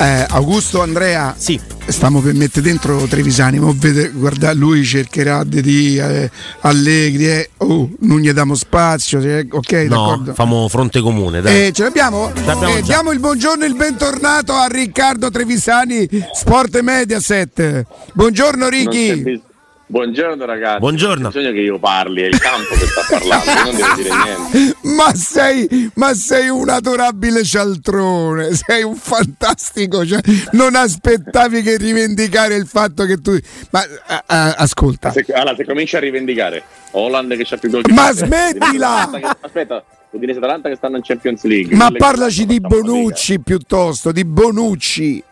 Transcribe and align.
Eh, 0.00 0.26
Augusto 0.30 0.80
Andrea, 0.80 1.34
sì. 1.36 1.60
stiamo 1.88 2.20
per 2.20 2.32
mettere 2.32 2.62
dentro 2.62 2.96
Trevisani, 3.06 3.58
ma 3.58 3.72
vede, 3.74 4.10
guarda, 4.10 4.54
lui 4.54 4.84
cercherà 4.84 5.44
di 5.44 5.98
eh, 5.98 6.30
allegri, 6.60 7.28
eh. 7.28 7.50
oh, 7.58 7.90
non 8.00 8.20
gli 8.20 8.32
diamo 8.32 8.54
spazio, 8.54 9.20
cioè, 9.20 9.44
ok, 9.50 9.72
no, 9.72 9.88
d'accordo. 9.88 10.34
Famo 10.34 10.68
fronte 10.68 11.00
comune, 11.00 11.40
dai. 11.40 11.66
Eh, 11.66 11.72
ce 11.72 11.82
l'abbiamo? 11.82 12.30
l'abbiamo 12.44 12.76
Eh, 12.76 12.82
diamo 12.82 13.10
il 13.10 13.18
buongiorno 13.18 13.64
e 13.64 13.66
il 13.66 13.74
bentornato 13.74 14.54
a 14.54 14.66
Riccardo 14.66 15.30
Trevisani, 15.30 16.08
Sport 16.32 16.80
Mediaset. 16.80 17.84
Buongiorno 18.14 18.68
Ricky. 18.68 19.42
Buongiorno 19.90 20.44
ragazzi. 20.44 20.80
Buongiorno. 20.80 21.28
Bisogno 21.28 21.50
che 21.52 21.60
io 21.60 21.78
parli, 21.78 22.20
è 22.20 22.26
il 22.26 22.38
campo 22.38 22.74
che 22.74 22.86
sta 22.86 23.00
parlando, 23.08 23.62
non 23.64 23.74
devo 23.74 23.94
dire 23.94 24.10
niente. 24.22 24.76
Ma 24.88 25.14
sei, 25.14 25.90
ma 25.94 26.12
sei 26.12 26.48
un 26.50 26.68
adorabile 26.68 27.42
cialtrone, 27.42 28.50
sei 28.54 28.82
un 28.82 28.96
fantastico. 28.96 30.04
Cioè, 30.04 30.20
non 30.52 30.74
aspettavi 30.74 31.62
che 31.62 31.78
rivendicare 31.78 32.54
il 32.56 32.66
fatto 32.66 33.06
che 33.06 33.20
tu. 33.22 33.34
Ma 33.70 33.82
a- 34.06 34.24
a- 34.26 34.54
ascolta, 34.58 35.10
Se, 35.10 35.24
allora, 35.32 35.56
se 35.56 35.64
comincia 35.64 35.96
a 35.96 36.00
rivendicare 36.00 36.62
Holland 36.90 37.34
che 37.36 37.44
c'ha 37.46 37.56
più 37.56 37.70
gol 37.70 37.80
che 37.82 37.92
Ma 37.92 38.12
smettila! 38.12 39.08
Che- 39.10 39.36
Aspetta, 39.40 39.82
Udinese 40.10 40.38
Atalanta 40.38 40.68
che 40.68 40.76
stanno 40.76 40.96
in 40.96 41.02
Champions 41.02 41.42
League. 41.44 41.74
ma 41.74 41.90
parlaci 41.96 42.44
di 42.44 42.60
Bonucci 42.60 43.40
piuttosto, 43.40 44.12
di 44.12 44.24
Bonucci. 44.26 45.22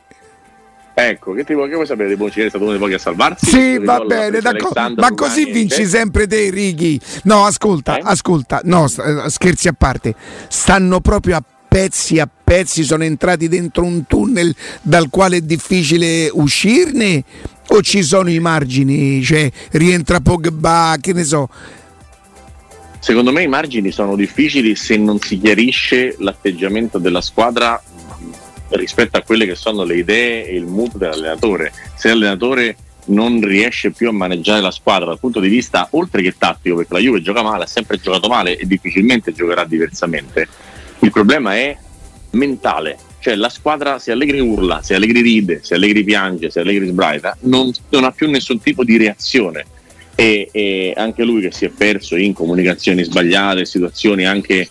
Ecco, 0.98 1.34
che, 1.34 1.44
ti 1.44 1.52
vuoi, 1.52 1.68
che 1.68 1.74
vuoi 1.74 1.86
sapere 1.86 2.08
di 2.08 2.16
Bonucci? 2.16 2.40
È 2.40 2.48
stato 2.48 2.64
uno 2.64 2.72
dei 2.72 2.80
pochi 2.80 2.94
a 2.94 2.98
salvarsi? 2.98 3.44
Sì, 3.50 3.78
va 3.78 4.00
bene, 4.00 4.40
d'accordo. 4.40 4.94
Ma 4.96 5.10
così 5.12 5.44
vinci 5.52 5.84
sempre 5.84 6.26
te, 6.26 6.48
Righi. 6.48 6.98
No, 7.24 7.44
ascolta, 7.44 7.98
Eh? 7.98 8.02
ascolta. 8.02 8.62
No, 8.64 8.86
eh, 8.86 9.28
scherzi 9.28 9.68
a 9.68 9.74
parte. 9.76 10.14
Stanno 10.48 11.00
proprio 11.02 11.36
a 11.36 11.44
pezzi 11.68 12.18
a 12.18 12.26
pezzi, 12.26 12.82
sono 12.82 13.04
entrati 13.04 13.46
dentro 13.46 13.84
un 13.84 14.06
tunnel 14.06 14.54
dal 14.80 15.10
quale 15.10 15.36
è 15.36 15.40
difficile 15.42 16.30
uscirne? 16.32 17.22
O 17.68 17.82
ci 17.82 18.02
sono 18.02 18.30
i 18.30 18.38
margini? 18.38 19.22
Cioè, 19.22 19.50
rientra 19.72 20.20
Pogba, 20.20 20.96
che 20.98 21.12
ne 21.12 21.24
so. 21.24 21.50
Secondo 23.00 23.32
me 23.32 23.42
i 23.42 23.48
margini 23.48 23.90
sono 23.92 24.16
difficili 24.16 24.74
se 24.74 24.96
non 24.96 25.20
si 25.20 25.38
chiarisce 25.38 26.16
l'atteggiamento 26.20 26.96
della 26.96 27.20
squadra 27.20 27.78
rispetto 28.70 29.16
a 29.16 29.22
quelle 29.22 29.46
che 29.46 29.54
sono 29.54 29.84
le 29.84 29.96
idee 29.96 30.46
e 30.46 30.56
il 30.56 30.66
mood 30.66 30.96
dell'allenatore. 30.96 31.72
Se 31.94 32.08
l'allenatore 32.08 32.76
non 33.06 33.40
riesce 33.40 33.90
più 33.90 34.08
a 34.08 34.12
maneggiare 34.12 34.60
la 34.60 34.70
squadra 34.70 35.06
dal 35.06 35.20
punto 35.20 35.40
di 35.40 35.48
vista 35.48 35.88
oltre 35.92 36.22
che 36.22 36.34
tattico, 36.36 36.76
perché 36.76 36.94
la 36.94 37.00
Juve 37.00 37.22
gioca 37.22 37.42
male, 37.42 37.64
ha 37.64 37.68
sempre 37.68 37.98
giocato 38.00 38.28
male 38.28 38.56
e 38.56 38.66
difficilmente 38.66 39.32
giocherà 39.32 39.64
diversamente. 39.64 40.48
Il 41.00 41.10
problema 41.10 41.54
è 41.54 41.76
mentale, 42.30 42.98
cioè 43.20 43.34
la 43.34 43.48
squadra 43.48 43.98
se 43.98 44.12
Allegri 44.12 44.40
urla, 44.40 44.82
se 44.82 44.94
Allegri 44.94 45.20
ride, 45.20 45.60
se 45.62 45.74
Allegri 45.74 46.04
piange, 46.04 46.50
se 46.50 46.60
Allegri 46.60 46.86
sbraita, 46.88 47.36
non, 47.42 47.70
non 47.90 48.04
ha 48.04 48.10
più 48.10 48.28
nessun 48.30 48.60
tipo 48.60 48.84
di 48.84 48.96
reazione. 48.96 49.66
E, 50.18 50.48
e 50.50 50.94
anche 50.96 51.24
lui 51.24 51.42
che 51.42 51.52
si 51.52 51.66
è 51.66 51.68
perso 51.68 52.16
in 52.16 52.32
comunicazioni 52.32 53.04
sbagliate, 53.04 53.66
situazioni 53.66 54.24
anche 54.24 54.66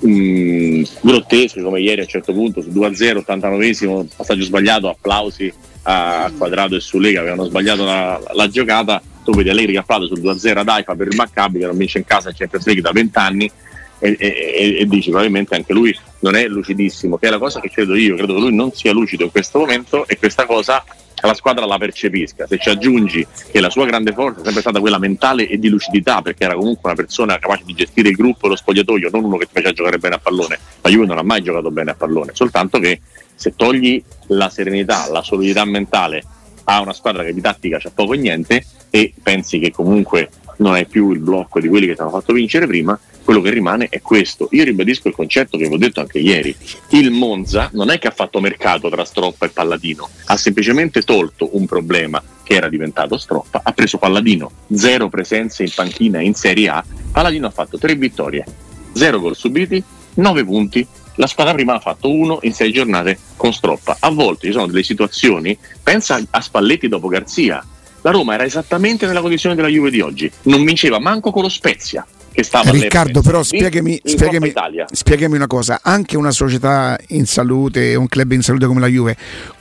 mh, 0.00 0.82
grottesche 1.00 1.62
come 1.62 1.80
ieri 1.80 2.00
a 2.00 2.04
un 2.04 2.08
certo 2.08 2.32
punto 2.32 2.62
su 2.62 2.70
2-0, 2.70 3.22
89esimo, 3.26 4.06
passaggio 4.16 4.44
sbagliato, 4.44 4.88
applausi 4.88 5.52
a, 5.82 6.30
Quadrado 6.36 6.76
e 6.76 6.80
su 6.80 6.98
Lega 6.98 7.20
avevano 7.20 7.44
sbagliato 7.44 7.84
la, 7.84 8.20
la 8.32 8.48
giocata, 8.48 9.02
tu 9.24 9.32
vedi 9.32 9.50
Allegri 9.50 9.72
che 9.72 9.78
applaude 9.78 10.06
sul 10.06 10.20
2-0 10.20 10.58
ad 10.58 10.68
Haifa 10.68 10.94
per 10.94 11.08
il 11.08 11.16
Maccabi 11.16 11.58
che 11.58 11.66
non 11.66 11.76
vince 11.76 11.98
in 11.98 12.04
casa 12.04 12.30
in 12.30 12.34
Champions 12.36 12.66
League 12.66 12.82
da 12.82 12.92
20 12.92 13.18
anni 13.18 13.50
e, 13.98 14.16
e, 14.18 14.76
e 14.80 14.86
dici 14.86 15.10
probabilmente 15.10 15.54
anche 15.54 15.72
lui 15.72 15.96
non 16.20 16.34
è 16.34 16.46
lucidissimo, 16.46 17.18
che 17.18 17.28
è 17.28 17.30
la 17.30 17.38
cosa 17.38 17.60
che 17.60 17.70
credo 17.70 17.94
io, 17.94 18.16
credo 18.16 18.34
che 18.34 18.40
lui 18.40 18.54
non 18.54 18.72
sia 18.72 18.92
lucido 18.92 19.24
in 19.24 19.30
questo 19.30 19.58
momento 19.58 20.06
e 20.06 20.18
questa 20.18 20.46
cosa 20.46 20.84
la 21.26 21.34
squadra 21.34 21.66
la 21.66 21.78
percepisca. 21.78 22.46
Se 22.46 22.58
ci 22.58 22.68
aggiungi 22.68 23.26
che 23.50 23.60
la 23.60 23.70
sua 23.70 23.86
grande 23.86 24.12
forza 24.12 24.40
è 24.40 24.44
sempre 24.44 24.60
stata 24.60 24.80
quella 24.80 24.98
mentale 24.98 25.48
e 25.48 25.58
di 25.58 25.68
lucidità, 25.68 26.22
perché 26.22 26.44
era 26.44 26.54
comunque 26.54 26.90
una 26.90 26.94
persona 26.94 27.38
capace 27.38 27.62
di 27.64 27.74
gestire 27.74 28.08
il 28.10 28.16
gruppo 28.16 28.46
e 28.46 28.50
lo 28.50 28.56
spogliatoio, 28.56 29.10
non 29.12 29.24
uno 29.24 29.36
che 29.36 29.46
ti 29.46 29.52
faceva 29.54 29.72
giocare 29.72 29.98
bene 29.98 30.14
a 30.16 30.18
pallone. 30.18 30.58
La 30.80 30.90
Juve 30.90 31.06
non 31.06 31.18
ha 31.18 31.22
mai 31.22 31.42
giocato 31.42 31.70
bene 31.70 31.90
a 31.90 31.94
pallone, 31.94 32.32
soltanto 32.34 32.78
che 32.78 33.00
se 33.34 33.54
togli 33.56 34.02
la 34.28 34.48
serenità, 34.50 35.10
la 35.10 35.22
solidità 35.22 35.64
mentale 35.64 36.22
a 36.64 36.80
una 36.80 36.92
squadra 36.92 37.24
che 37.24 37.32
di 37.32 37.40
tattica 37.40 37.78
c'ha 37.78 37.90
poco 37.90 38.14
e 38.14 38.18
niente 38.18 38.64
e 38.90 39.12
pensi 39.22 39.58
che 39.58 39.70
comunque 39.70 40.28
non 40.60 40.74
hai 40.74 40.86
più 40.86 41.10
il 41.10 41.18
blocco 41.18 41.60
di 41.60 41.68
quelli 41.68 41.86
che 41.86 41.94
ti 41.94 42.00
hanno 42.00 42.10
fatto 42.10 42.32
vincere 42.32 42.66
prima, 42.66 42.98
quello 43.24 43.40
che 43.40 43.50
rimane 43.50 43.88
è 43.88 44.00
questo. 44.00 44.48
Io 44.52 44.64
ribadisco 44.64 45.08
il 45.08 45.14
concetto 45.14 45.58
che 45.58 45.68
vi 45.68 45.74
ho 45.74 45.78
detto 45.78 46.00
anche 46.00 46.18
ieri. 46.18 46.54
Il 46.90 47.10
Monza 47.10 47.68
non 47.72 47.90
è 47.90 47.98
che 47.98 48.08
ha 48.08 48.12
fatto 48.12 48.40
mercato 48.40 48.88
tra 48.88 49.04
Stroppa 49.04 49.46
e 49.46 49.50
Palladino, 49.50 50.08
ha 50.26 50.36
semplicemente 50.36 51.02
tolto 51.02 51.56
un 51.56 51.66
problema 51.66 52.22
che 52.42 52.54
era 52.54 52.68
diventato 52.68 53.16
Stroppa, 53.16 53.60
ha 53.62 53.72
preso 53.72 53.98
Palladino, 53.98 54.50
zero 54.72 55.08
presenze 55.08 55.62
in 55.62 55.70
panchina 55.74 56.20
in 56.20 56.34
Serie 56.34 56.68
A, 56.68 56.84
Palladino 57.12 57.46
ha 57.46 57.50
fatto 57.50 57.78
tre 57.78 57.94
vittorie, 57.94 58.44
zero 58.92 59.20
gol 59.20 59.36
subiti, 59.36 59.82
nove 60.14 60.44
punti. 60.44 60.86
La 61.16 61.26
squadra 61.26 61.52
prima 61.52 61.74
ha 61.74 61.80
fatto 61.80 62.10
uno 62.10 62.38
in 62.42 62.54
sei 62.54 62.72
giornate 62.72 63.18
con 63.36 63.52
Stroppa. 63.52 63.96
A 64.00 64.10
volte 64.10 64.46
ci 64.46 64.52
sono 64.52 64.66
delle 64.66 64.82
situazioni, 64.82 65.56
pensa 65.82 66.20
a 66.30 66.40
Spalletti 66.40 66.88
dopo 66.88 67.08
Garzia. 67.08 67.62
La 68.02 68.10
Roma 68.10 68.34
era 68.34 68.44
esattamente 68.44 69.06
nella 69.06 69.20
condizione 69.20 69.54
della 69.54 69.68
Juve 69.68 69.90
di 69.90 70.00
oggi, 70.00 70.30
non 70.42 70.64
vinceva 70.64 70.98
manco 70.98 71.30
con 71.30 71.42
lo 71.42 71.48
Spezia 71.48 72.06
che 72.32 72.44
stava 72.44 72.70
Riccardo, 72.70 73.22
però 73.22 73.42
spiegami, 73.42 74.00
spiegami, 74.02 74.52
spiegami 74.90 75.36
una 75.36 75.46
cosa, 75.46 75.80
anche 75.82 76.16
una 76.16 76.30
società 76.30 76.98
in 77.08 77.26
salute, 77.26 77.94
un 77.94 78.06
club 78.06 78.32
in 78.32 78.42
salute 78.42 78.66
come 78.66 78.80
la 78.80 78.86
Juve, 78.86 79.16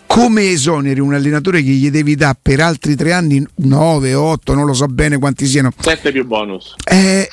come 0.05 0.49
esoneri 0.49 0.99
un 0.99 1.13
allenatore 1.13 1.61
che 1.61 1.69
gli 1.69 1.89
devi 1.89 2.15
dare 2.15 2.37
per 2.41 2.61
altri 2.61 2.95
tre 2.95 3.13
anni 3.13 3.45
9, 3.55 4.13
8, 4.13 4.53
non 4.53 4.65
lo 4.65 4.73
so 4.73 4.87
bene 4.87 5.17
quanti 5.17 5.45
siano? 5.45 5.71
7 5.77 6.11
più 6.11 6.25
bonus. 6.25 6.75
Eh, 6.83 7.29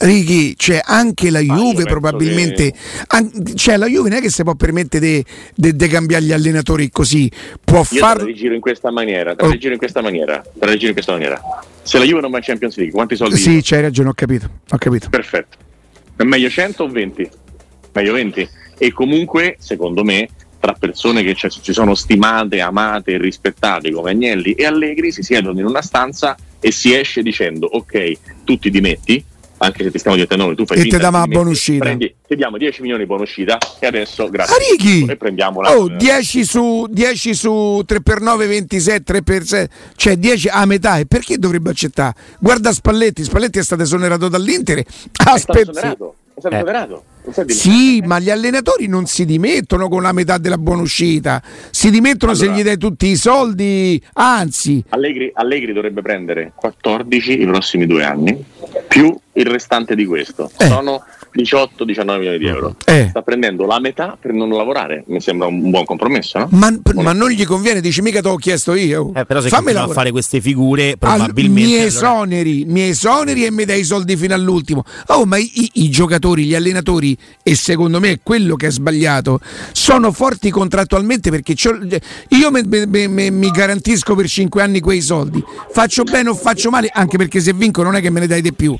Righi, 0.00 0.54
cioè 0.56 0.80
anche 0.82 1.30
la 1.30 1.40
io 1.40 1.54
Juve 1.54 1.84
probabilmente, 1.84 2.72
an- 3.08 3.30
cioè 3.54 3.76
la 3.76 3.86
Juve 3.86 4.08
non 4.08 4.18
è 4.18 4.20
che 4.20 4.30
si 4.30 4.42
può 4.42 4.54
permettere 4.54 5.24
di 5.54 5.88
cambiare 5.88 6.24
gli 6.24 6.32
allenatori 6.32 6.88
così, 6.90 7.30
può 7.62 7.84
Io 7.90 8.16
te 8.16 8.30
in 8.30 8.60
questa 8.60 8.90
maniera, 8.90 9.34
te 9.34 9.44
Oh. 9.44 9.52
in 9.52 9.76
questa 9.76 10.00
maniera, 10.00 10.42
te 10.60 10.86
in 10.86 10.92
questa 10.92 11.12
maniera. 11.12 11.40
Se 11.82 11.98
la 11.98 12.04
Juve 12.04 12.20
non 12.20 12.30
va 12.30 12.38
in 12.38 12.42
Champions 12.44 12.76
League, 12.76 12.94
quanti 12.94 13.16
soldi? 13.16 13.36
Sì, 13.36 13.60
c'hai 13.62 13.82
ragione, 13.82 14.08
ho 14.08 14.14
capito, 14.14 14.48
ho 14.70 14.78
capito. 14.78 15.08
Perfetto. 15.10 15.56
È 16.16 16.22
meglio 16.22 16.48
100 16.48 16.84
o 16.84 16.88
20? 16.88 17.28
Meglio 17.92 18.12
20. 18.12 18.48
E 18.78 18.92
comunque, 18.92 19.56
secondo 19.58 20.04
me, 20.04 20.28
tra 20.60 20.72
persone 20.72 21.22
che 21.22 21.34
ci 21.34 21.48
ci 21.50 21.72
sono 21.72 21.94
stimate, 21.94 22.60
amate 22.60 23.12
e 23.12 23.18
rispettate 23.18 23.90
come 23.92 24.10
Agnelli 24.10 24.52
e 24.52 24.64
Allegri, 24.66 25.12
si 25.12 25.22
siedono 25.22 25.58
in 25.60 25.66
una 25.66 25.82
stanza 25.82 26.36
e 26.60 26.70
si 26.72 26.94
esce 26.94 27.22
dicendo 27.22 27.66
ok, 27.66 28.12
tu 28.44 28.58
ti 28.58 28.70
dimetti, 28.70 29.22
anche 29.60 29.82
se 29.82 29.90
ti 29.90 29.98
stiamo 29.98 30.16
dietro 30.16 30.36
noi, 30.36 30.54
tu 30.54 30.64
fai 30.66 30.78
E 30.78 30.80
finta 30.82 30.96
te 30.96 31.02
diamo 31.02 31.18
la 31.18 31.26
buona 31.26 31.50
uscita. 31.50 31.84
prendi- 31.84 32.14
ti 32.28 32.36
diamo 32.36 32.58
10 32.58 32.80
milioni 32.80 33.00
di 33.02 33.06
buona 33.08 33.22
uscita 33.24 33.58
e 33.80 33.86
adesso 33.86 34.28
grazie. 34.28 34.54
Ah, 34.54 34.58
Righi! 34.70 35.06
E 35.10 35.16
prendiamo 35.16 35.58
una 35.58 35.76
Oh, 35.76 35.88
10 35.88 36.44
su, 36.44 36.86
10 36.88 37.34
su 37.34 37.82
3 37.84 38.00
per 38.00 38.20
9, 38.20 38.46
27, 38.46 39.02
3 39.02 39.22
per 39.22 39.44
6, 39.44 39.66
cioè 39.96 40.16
10 40.16 40.48
a 40.48 40.64
metà. 40.64 40.98
E 40.98 41.06
perché 41.06 41.38
dovrebbe 41.38 41.70
accettare? 41.70 42.14
Guarda 42.38 42.70
Spalletti, 42.72 43.24
Spalletti 43.24 43.58
è 43.58 43.62
stato 43.64 43.82
esonerato 43.82 44.28
dall'Inter. 44.28 44.78
È 44.78 44.84
stato 45.38 45.58
esonerato, 45.58 46.14
è 46.34 46.40
stato 46.40 46.54
Eh. 46.54 46.58
esonerato. 46.58 47.04
Sì, 47.46 48.00
ma 48.04 48.18
gli 48.18 48.30
allenatori 48.30 48.86
non 48.86 49.06
si 49.06 49.24
dimettono 49.24 49.88
con 49.88 50.02
la 50.02 50.12
metà 50.12 50.38
della 50.38 50.58
buona 50.58 50.82
uscita, 50.82 51.42
si 51.70 51.90
dimettono 51.90 52.34
se 52.34 52.44
Allora. 52.44 52.58
gli 52.58 52.62
dai 52.64 52.78
tutti 52.78 53.06
i 53.06 53.16
soldi, 53.16 54.02
anzi, 54.14 54.84
Allegri, 54.90 55.30
Allegri 55.34 55.72
dovrebbe 55.72 56.02
prendere 56.02 56.52
14 56.54 57.40
i 57.40 57.46
prossimi 57.46 57.86
due 57.86 58.04
anni, 58.04 58.44
più 58.86 59.16
il 59.32 59.46
restante 59.46 59.94
di 59.94 60.04
questo. 60.04 60.50
Eh. 60.58 60.66
Sono 60.66 61.02
18-19 61.34 62.18
milioni 62.18 62.38
di 62.38 62.46
euro. 62.46 62.76
Eh. 62.84 63.06
Sta 63.10 63.22
prendendo 63.22 63.66
la 63.66 63.78
metà 63.80 64.16
per 64.20 64.32
non 64.32 64.48
lavorare. 64.50 65.04
Mi 65.06 65.20
sembra 65.20 65.46
un 65.46 65.70
buon 65.70 65.84
compromesso, 65.84 66.38
no? 66.38 66.48
ma, 66.52 66.72
ma 66.94 67.12
non 67.12 67.30
gli 67.30 67.44
conviene, 67.44 67.80
dici 67.80 68.00
mica 68.02 68.20
te 68.20 68.28
l'ho 68.28 68.36
chiesto 68.36 68.74
io. 68.74 69.12
Eh, 69.14 69.24
però 69.24 69.40
se 69.40 69.48
Fammi 69.48 69.72
a 69.72 69.86
fare 69.88 70.10
queste 70.10 70.40
figure, 70.40 70.90
Al- 70.90 70.98
probabilmente. 70.98 71.48
mi 71.62 71.74
allora- 71.74 71.86
esoneri, 71.86 72.64
mi 72.66 72.82
esoneri 72.88 73.44
e 73.44 73.50
mi 73.50 73.64
dai 73.64 73.80
i 73.80 73.84
soldi 73.84 74.16
fino 74.16 74.34
all'ultimo. 74.34 74.84
Oh, 75.08 75.24
ma 75.26 75.36
i, 75.38 75.50
i- 75.54 75.70
i 75.84 75.90
giocatori, 75.90 76.44
gli 76.44 76.54
allenatori, 76.54 77.16
e 77.42 77.54
secondo 77.54 78.00
me 78.00 78.10
è 78.12 78.20
quello 78.22 78.56
che 78.56 78.66
è 78.68 78.70
sbagliato, 78.70 79.40
sono 79.72 80.12
forti 80.12 80.50
contrattualmente 80.50 81.30
perché 81.30 81.54
c'ho- 81.54 81.78
io 82.30 82.50
me- 82.50 82.64
me- 82.66 82.86
me- 82.86 83.08
me- 83.08 83.30
mi 83.30 83.50
garantisco 83.50 84.14
per 84.14 84.26
5 84.28 84.62
anni 84.62 84.80
quei 84.80 85.00
soldi. 85.00 85.42
Faccio 85.70 86.02
bene 86.04 86.28
o 86.30 86.34
faccio 86.34 86.70
male, 86.70 86.90
anche 86.92 87.16
perché 87.16 87.40
se 87.40 87.52
vinco 87.52 87.82
non 87.82 87.94
è 87.94 88.00
che 88.00 88.10
me 88.10 88.20
ne 88.20 88.26
dai 88.26 88.40
di 88.42 88.52
più. 88.52 88.76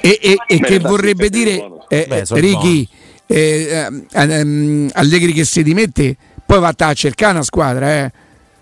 E, 0.00 0.18
e- 0.20 0.36
e 0.46 0.58
Beh, 0.58 0.66
che 0.66 0.78
vorrebbe 0.78 1.28
dire, 1.28 1.62
eh, 1.88 2.06
Beh, 2.08 2.18
eh, 2.20 2.40
Ricky, 2.40 2.88
eh, 3.26 3.88
ehm, 4.12 4.90
Allegri 4.94 5.32
che 5.32 5.44
si 5.44 5.62
dimette, 5.62 6.16
poi 6.44 6.58
va 6.60 6.74
a 6.76 6.94
cercare 6.94 7.32
una 7.34 7.42
squadra, 7.42 8.04
eh. 8.04 8.12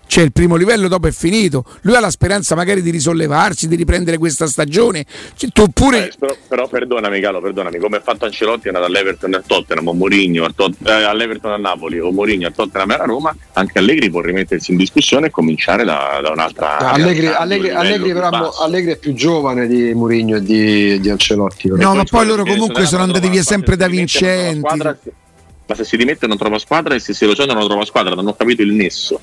Cioè 0.09 0.23
il 0.23 0.31
primo 0.31 0.55
livello 0.55 0.87
dopo 0.87 1.05
è 1.05 1.11
finito. 1.11 1.63
Lui 1.81 1.95
ha 1.95 1.99
la 1.99 2.09
speranza 2.09 2.55
magari 2.55 2.81
di 2.81 2.89
risollevarsi, 2.89 3.67
di 3.67 3.75
riprendere 3.75 4.17
questa 4.17 4.47
stagione. 4.47 5.05
Cioè, 5.35 5.51
tu 5.51 5.67
pure... 5.67 6.07
Eh, 6.07 6.13
però, 6.17 6.35
però, 6.47 6.67
perdonami 6.67 7.19
Calo, 7.19 7.39
perdonami, 7.39 7.77
come 7.77 7.97
ha 7.97 8.01
fatto 8.01 8.25
Ancelotti 8.25 8.65
è 8.65 8.67
andato 8.69 8.87
all'Everton 8.87 9.33
e 9.33 9.35
al 9.35 9.43
Tottenham, 9.45 9.87
o 9.87 9.93
Mourinho 9.93 10.45
al 10.45 10.55
Tot- 10.55 10.83
eh, 10.83 10.91
all'Everton 10.91 11.51
a 11.51 11.57
Napoli, 11.57 11.99
o 11.99 12.11
Mourinho 12.11 12.47
al 12.47 12.55
Tottenham 12.55 12.89
e 12.89 12.93
a 12.95 13.05
Roma, 13.05 13.35
anche 13.53 13.77
Allegri 13.77 14.09
può 14.09 14.21
rimettersi 14.21 14.71
in 14.71 14.77
discussione 14.77 15.27
e 15.27 15.29
cominciare 15.29 15.83
da, 15.83 16.19
da 16.23 16.31
un'altra... 16.31 16.79
Allegri, 16.79 17.27
Allegri, 17.27 17.69
Allegri, 17.69 18.11
però, 18.11 18.49
Allegri, 18.49 18.93
è 18.93 18.97
più 18.97 19.13
giovane 19.13 19.67
di 19.67 19.93
Mourinho 19.93 20.37
e 20.37 20.41
di, 20.41 20.99
di 20.99 21.09
Ancelotti. 21.11 21.67
No, 21.67 21.93
ma 21.93 22.03
poi 22.03 22.25
loro 22.25 22.43
comunque 22.43 22.87
sono 22.87 23.03
andati 23.03 23.29
via 23.29 23.43
sempre 23.43 23.75
da 23.75 23.87
vincenti. 23.87 24.61
Ma 25.67 25.75
se 25.75 25.83
si 25.83 25.97
dimette 25.97 26.25
non 26.25 26.35
trova 26.35 26.57
squadra 26.57 26.95
e 26.95 26.99
se 26.99 27.13
si 27.13 27.27
lesiona 27.27 27.53
non 27.53 27.67
trova 27.67 27.85
squadra, 27.85 28.15
non 28.15 28.25
ho 28.25 28.35
capito 28.35 28.63
il 28.63 28.73
nesso. 28.73 29.19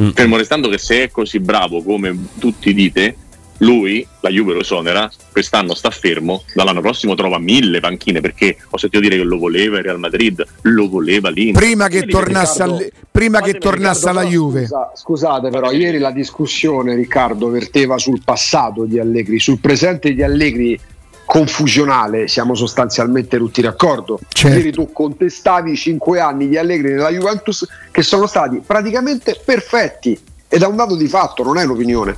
Mm. 0.00 0.10
Fermo 0.10 0.36
restando 0.36 0.68
che 0.68 0.78
se 0.78 1.04
è 1.04 1.10
così 1.10 1.40
bravo 1.40 1.82
come 1.82 2.16
tutti 2.38 2.72
dite, 2.72 3.16
lui, 3.58 4.06
la 4.20 4.30
Juve 4.30 4.54
lo 4.54 4.60
esonera, 4.60 5.10
quest'anno 5.32 5.74
sta 5.74 5.90
fermo, 5.90 6.44
dall'anno 6.54 6.80
prossimo 6.80 7.14
trova 7.14 7.38
mille 7.38 7.80
panchine 7.80 8.20
perché 8.20 8.56
ho 8.70 8.76
sentito 8.76 9.02
dire 9.02 9.16
che 9.16 9.24
lo 9.24 9.38
voleva 9.38 9.78
il 9.78 9.84
Real 9.84 9.98
Madrid, 9.98 10.44
lo 10.62 10.88
voleva 10.88 11.28
lì. 11.30 11.52
Prima 11.52 11.88
che 11.88 12.06
tornasse, 12.06 12.62
Riccardo, 12.62 12.84
al, 12.84 12.92
prima 13.10 13.40
che 13.40 13.54
tornasse 13.54 14.08
Riccardo, 14.08 14.20
alla 14.20 14.28
Juve. 14.28 14.60
Scusa, 14.62 14.92
scusate 14.94 15.50
però, 15.50 15.72
ieri 15.72 15.98
la 15.98 16.12
discussione 16.12 16.94
Riccardo 16.94 17.48
verteva 17.48 17.98
sul 17.98 18.22
passato 18.24 18.84
di 18.84 19.00
Allegri, 19.00 19.40
sul 19.40 19.58
presente 19.58 20.14
di 20.14 20.22
Allegri 20.22 20.78
confusionale, 21.28 22.26
siamo 22.26 22.54
sostanzialmente 22.54 23.36
tutti 23.36 23.60
d'accordo. 23.60 24.18
Certo. 24.28 24.56
Ieri 24.56 24.72
tu 24.72 24.90
contestavi 24.90 25.72
i 25.72 25.76
cinque 25.76 26.20
anni 26.20 26.48
di 26.48 26.56
Allegri 26.56 26.94
nella 26.94 27.10
Juventus 27.10 27.68
che 27.90 28.02
sono 28.02 28.26
stati 28.26 28.62
praticamente 28.64 29.38
perfetti 29.44 30.18
ed 30.48 30.62
è 30.62 30.66
un 30.66 30.76
dato 30.76 30.96
di 30.96 31.06
fatto, 31.06 31.42
non 31.42 31.58
è 31.58 31.64
un'opinione. 31.64 32.16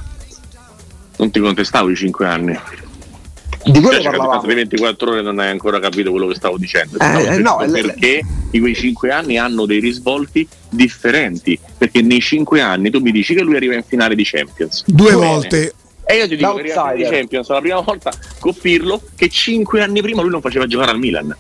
Non 1.16 1.30
ti 1.32 1.40
contestavo 1.40 1.90
i 1.90 1.96
cinque 1.96 2.28
anni. 2.28 2.56
Di 3.64 3.80
quello 3.80 4.00
parlavamo. 4.00 4.46
di 4.46 4.54
24 4.54 5.10
ore 5.10 5.22
non 5.22 5.40
hai 5.40 5.50
ancora 5.50 5.80
capito 5.80 6.12
quello 6.12 6.28
che 6.28 6.36
stavo 6.36 6.56
dicendo. 6.56 6.96
Eh, 6.98 7.38
no, 7.38 7.56
perché 7.56 8.20
le... 8.48 8.60
quei 8.60 8.74
cinque 8.76 9.10
anni 9.10 9.38
hanno 9.38 9.66
dei 9.66 9.80
risvolti 9.80 10.46
differenti. 10.68 11.58
Perché 11.76 12.00
nei 12.00 12.20
cinque 12.20 12.60
anni 12.60 12.90
tu 12.90 13.00
mi 13.00 13.10
dici 13.10 13.34
che 13.34 13.42
lui 13.42 13.56
arriva 13.56 13.74
in 13.74 13.82
finale 13.82 14.14
di 14.14 14.22
Champions. 14.24 14.84
Due 14.86 15.10
Bene. 15.10 15.26
volte 15.26 15.74
e 16.10 16.16
io 16.16 16.28
ti 16.28 16.36
dico 16.36 16.54
che 16.54 16.62
di 16.96 17.04
Champions 17.04 17.48
la 17.48 17.60
prima 17.60 17.80
volta 17.80 18.10
con 18.40 18.52
Pirlo 18.54 19.00
che 19.14 19.28
cinque 19.28 19.80
anni 19.82 20.02
prima 20.02 20.22
lui 20.22 20.30
non 20.30 20.40
faceva 20.40 20.66
giocare 20.66 20.90
al 20.90 20.98
Milan. 20.98 21.36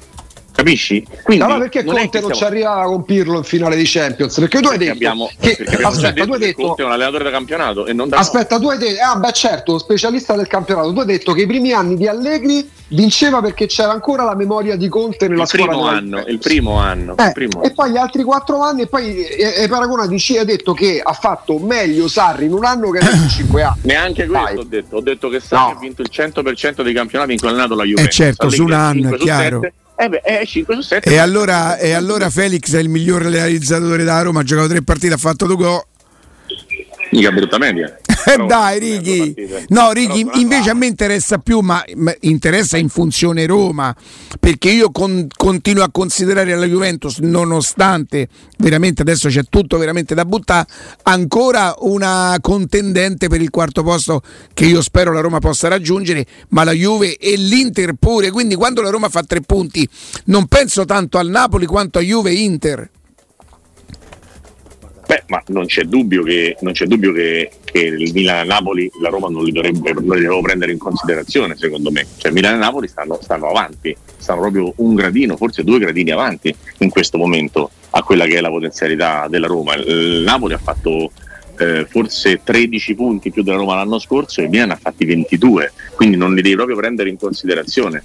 Capisci? 0.60 1.06
Quindi, 1.22 1.46
no, 1.46 1.58
perché 1.58 1.82
non 1.82 1.94
Conte 1.94 2.20
non 2.20 2.34
ci 2.34 2.44
arriva 2.44 2.82
con 2.84 3.02
Pirlo 3.04 3.38
in 3.38 3.44
finale 3.44 3.76
di 3.76 3.84
Champions? 3.86 4.38
Perché 4.38 4.60
tu 4.60 4.68
hai 4.68 4.76
detto 4.76 4.92
abbiamo, 4.92 5.30
che, 5.40 5.56
aspetta, 5.82 6.10
detto 6.10 6.26
tu 6.26 6.32
hai 6.32 6.38
detto 6.38 6.62
Conte 6.66 6.82
è 6.82 6.84
un 6.84 6.92
allenatore 6.92 7.24
da 7.24 7.30
campionato 7.30 7.86
e 7.86 7.94
non 7.94 8.10
da 8.10 8.18
Aspetta, 8.18 8.56
no. 8.56 8.62
tu 8.62 8.68
hai 8.68 8.78
detto 8.78 9.02
ah 9.02 9.16
beh 9.16 9.32
certo, 9.32 9.78
specialista 9.78 10.36
del 10.36 10.46
campionato. 10.48 10.92
Tu 10.92 11.00
hai 11.00 11.06
detto 11.06 11.32
che 11.32 11.42
i 11.42 11.46
primi 11.46 11.72
anni 11.72 11.96
di 11.96 12.06
Allegri 12.06 12.68
vinceva 12.90 13.40
perché 13.40 13.66
c'era 13.66 13.92
ancora 13.92 14.24
la 14.24 14.34
memoria 14.34 14.76
di 14.76 14.88
Conte 14.88 15.28
nella 15.28 15.42
il 15.42 15.48
squadra 15.48 15.72
primo 15.72 15.86
anno, 15.86 16.24
il 16.26 16.38
primo 16.38 16.78
anno, 16.78 17.16
eh, 17.16 17.26
il 17.26 17.32
primo 17.32 17.62
e 17.62 17.72
poi 17.72 17.90
gli 17.90 17.96
altri 17.96 18.22
quattro 18.22 18.60
anni 18.62 18.82
e 18.82 18.86
poi 18.86 19.24
e, 19.24 19.54
e 19.62 19.68
Paragona 19.68 20.06
dici 20.06 20.36
ha 20.36 20.44
detto 20.44 20.72
che 20.72 21.00
ha 21.02 21.12
fatto 21.12 21.58
meglio 21.58 22.08
Sarri 22.08 22.46
in 22.46 22.52
un 22.52 22.64
anno 22.64 22.90
che 22.90 22.98
in 22.98 23.28
cinque 23.30 23.62
anni 23.62 23.80
neanche 23.82 24.26
questo 24.26 24.46
Dai. 24.46 24.56
ho 24.56 24.64
detto 24.64 24.96
ho 24.96 25.00
detto 25.00 25.28
che 25.28 25.40
Sarri 25.40 25.72
no. 25.72 25.78
ha 25.78 25.80
vinto 25.80 26.02
il 26.02 26.10
100% 26.12 26.82
dei 26.82 26.92
campionati 26.92 27.32
in 27.32 27.38
cui 27.38 27.48
ha 27.48 27.50
allenato 27.50 27.74
la 27.74 27.84
Juventus 27.84 28.18
eh 28.18 28.22
certo 28.22 28.50
su 28.50 28.64
un 28.64 28.72
anno 28.72 29.14
è 29.14 29.18
chiaro 29.18 29.60
7, 29.62 29.74
eh 30.04 30.08
beh, 30.08 30.20
è 30.20 30.46
5 30.46 30.74
su 30.74 30.80
7. 30.80 31.10
E 31.10 31.18
allora, 31.18 31.76
e 31.76 31.92
allora 31.92 32.30
Felix 32.30 32.74
è 32.74 32.78
il 32.78 32.88
miglior 32.88 33.22
realizzatore 33.22 34.04
da 34.04 34.22
Roma, 34.22 34.40
ha 34.40 34.44
giocato 34.44 34.68
tre 34.68 34.82
partite, 34.82 35.14
ha 35.14 35.18
fatto 35.18 35.46
due 35.46 35.56
gol 35.56 35.84
Mica 37.10 37.30
brutta 37.32 37.58
media. 37.58 37.98
Eh 38.26 38.46
dai, 38.46 38.78
Righi. 38.78 39.34
No, 39.68 39.92
Righi, 39.92 40.26
invece 40.34 40.70
a 40.70 40.74
me 40.74 40.86
interessa 40.86 41.38
più, 41.38 41.60
ma, 41.60 41.82
ma, 41.96 42.14
interessa 42.20 42.76
in 42.76 42.88
funzione 42.88 43.46
Roma, 43.46 43.94
perché 44.38 44.70
io 44.70 44.90
con, 44.90 45.26
continuo 45.34 45.82
a 45.84 45.90
considerare 45.90 46.54
la 46.54 46.66
Juventus, 46.66 47.18
nonostante 47.18 48.28
veramente 48.58 49.02
adesso 49.02 49.28
c'è 49.28 49.42
tutto 49.48 49.78
veramente 49.78 50.14
da 50.14 50.24
buttare, 50.24 50.66
ancora 51.04 51.74
una 51.80 52.36
contendente 52.40 53.28
per 53.28 53.40
il 53.40 53.50
quarto 53.50 53.82
posto 53.82 54.22
che 54.52 54.64
io 54.64 54.82
spero 54.82 55.12
la 55.12 55.20
Roma 55.20 55.38
possa 55.38 55.68
raggiungere, 55.68 56.26
ma 56.48 56.64
la 56.64 56.72
Juve 56.72 57.16
e 57.16 57.36
l'Inter 57.36 57.94
pure. 57.98 58.30
Quindi 58.30 58.54
quando 58.54 58.82
la 58.82 58.90
Roma 58.90 59.08
fa 59.08 59.22
tre 59.22 59.40
punti, 59.40 59.88
non 60.26 60.46
penso 60.46 60.84
tanto 60.84 61.18
al 61.18 61.28
Napoli 61.28 61.66
quanto 61.66 61.98
a 61.98 62.02
Juve 62.02 62.30
e 62.30 62.34
Inter. 62.34 62.90
Beh, 65.10 65.24
ma 65.26 65.42
non 65.48 65.66
c'è 65.66 65.82
dubbio 65.82 66.22
che, 66.22 66.56
c'è 66.70 66.86
dubbio 66.86 67.12
che, 67.12 67.50
che 67.64 67.80
il 67.80 68.12
Milan 68.14 68.44
e 68.44 68.46
Napoli 68.46 68.88
la 69.02 69.08
Roma 69.08 69.26
non 69.26 69.42
li, 69.42 69.50
dovrebbe, 69.50 69.92
non 69.92 70.16
li 70.16 70.40
prendere 70.40 70.70
in 70.70 70.78
considerazione, 70.78 71.56
secondo 71.56 71.90
me. 71.90 72.06
Cioè, 72.16 72.30
Milan 72.30 72.54
e 72.54 72.58
Napoli 72.58 72.86
stanno, 72.86 73.18
stanno, 73.20 73.48
avanti, 73.48 73.96
stanno 74.16 74.42
proprio 74.42 74.72
un 74.76 74.94
gradino, 74.94 75.36
forse 75.36 75.64
due 75.64 75.80
gradini 75.80 76.12
avanti 76.12 76.54
in 76.78 76.90
questo 76.90 77.18
momento 77.18 77.72
a 77.90 78.04
quella 78.04 78.24
che 78.24 78.36
è 78.36 78.40
la 78.40 78.50
potenzialità 78.50 79.26
della 79.28 79.48
Roma. 79.48 79.74
Il 79.74 80.22
Napoli 80.24 80.54
ha 80.54 80.58
fatto 80.58 81.10
eh, 81.58 81.86
forse 81.86 82.42
13 82.44 82.94
punti 82.94 83.32
più 83.32 83.42
della 83.42 83.56
Roma 83.56 83.74
l'anno 83.74 83.98
scorso 83.98 84.40
e 84.40 84.44
il 84.44 84.50
Milan 84.50 84.70
ha 84.70 84.78
fatti 84.80 85.04
22, 85.06 85.72
quindi 85.96 86.16
non 86.16 86.36
li 86.36 86.40
devi 86.40 86.54
proprio 86.54 86.76
prendere 86.76 87.10
in 87.10 87.18
considerazione. 87.18 88.00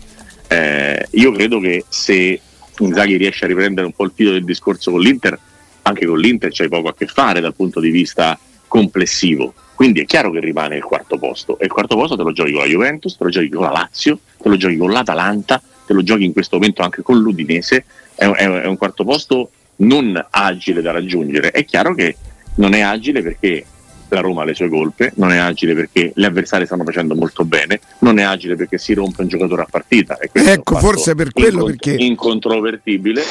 Eh, 0.47 1.05
io 1.11 1.31
credo 1.31 1.59
che 1.59 1.85
se 1.87 2.39
Inzaghi 2.79 3.15
riesce 3.15 3.45
a 3.45 3.47
riprendere 3.47 3.85
un 3.85 3.93
po' 3.93 4.05
il 4.05 4.11
filo 4.15 4.31
del 4.31 4.43
discorso 4.43 4.89
con 4.89 5.01
l'Inter, 5.01 5.39
anche 5.87 6.05
con 6.05 6.17
l'Inter 6.17 6.51
c'hai 6.51 6.67
poco 6.67 6.89
a 6.89 6.95
che 6.95 7.05
fare 7.05 7.39
dal 7.39 7.53
punto 7.53 7.79
di 7.79 7.89
vista 7.89 8.37
complessivo. 8.67 9.53
Quindi 9.75 10.01
è 10.01 10.05
chiaro 10.05 10.31
che 10.31 10.39
rimane 10.39 10.77
il 10.77 10.83
quarto 10.83 11.17
posto. 11.17 11.59
E 11.59 11.65
il 11.65 11.71
quarto 11.71 11.95
posto 11.95 12.15
te 12.15 12.23
lo 12.23 12.31
giochi 12.31 12.51
con 12.51 12.61
la 12.61 12.67
Juventus, 12.67 13.17
te 13.17 13.23
lo 13.23 13.29
giochi 13.29 13.49
con 13.49 13.63
la 13.63 13.71
Lazio, 13.71 14.19
te 14.41 14.49
lo 14.49 14.57
giochi 14.57 14.77
con 14.77 14.91
l'Atalanta, 14.91 15.61
te 15.85 15.93
lo 15.93 16.01
giochi 16.01 16.23
in 16.23 16.33
questo 16.33 16.55
momento 16.57 16.81
anche 16.81 17.01
con 17.03 17.19
l'Udinese. 17.19 17.85
È, 18.15 18.25
è, 18.25 18.47
è 18.61 18.65
un 18.65 18.77
quarto 18.77 19.03
posto 19.03 19.49
non 19.77 20.25
agile 20.31 20.81
da 20.81 20.91
raggiungere. 20.91 21.51
È 21.51 21.63
chiaro 21.65 21.93
che 21.93 22.15
non 22.55 22.73
è 22.73 22.79
agile 22.79 23.21
perché 23.21 23.65
la 24.07 24.21
Roma 24.21 24.41
ha 24.41 24.45
le 24.45 24.55
sue 24.55 24.69
colpe, 24.69 25.11
non 25.15 25.31
è 25.31 25.37
agile 25.37 25.75
perché 25.75 26.11
gli 26.15 26.23
avversari 26.23 26.65
stanno 26.65 26.83
facendo 26.83 27.15
molto 27.15 27.43
bene, 27.43 27.79
non 27.99 28.17
è 28.17 28.23
agile 28.23 28.55
perché 28.55 28.77
si 28.77 28.93
rompe 28.93 29.21
un 29.21 29.27
giocatore 29.27 29.63
a 29.63 29.67
partita. 29.69 30.17
ecco, 30.19 30.77
forse 30.77 31.15
per 31.15 31.31
quello 31.31 31.67
incont- 31.67 31.83
perché... 31.83 32.03
Incontrovertibile 32.03 33.23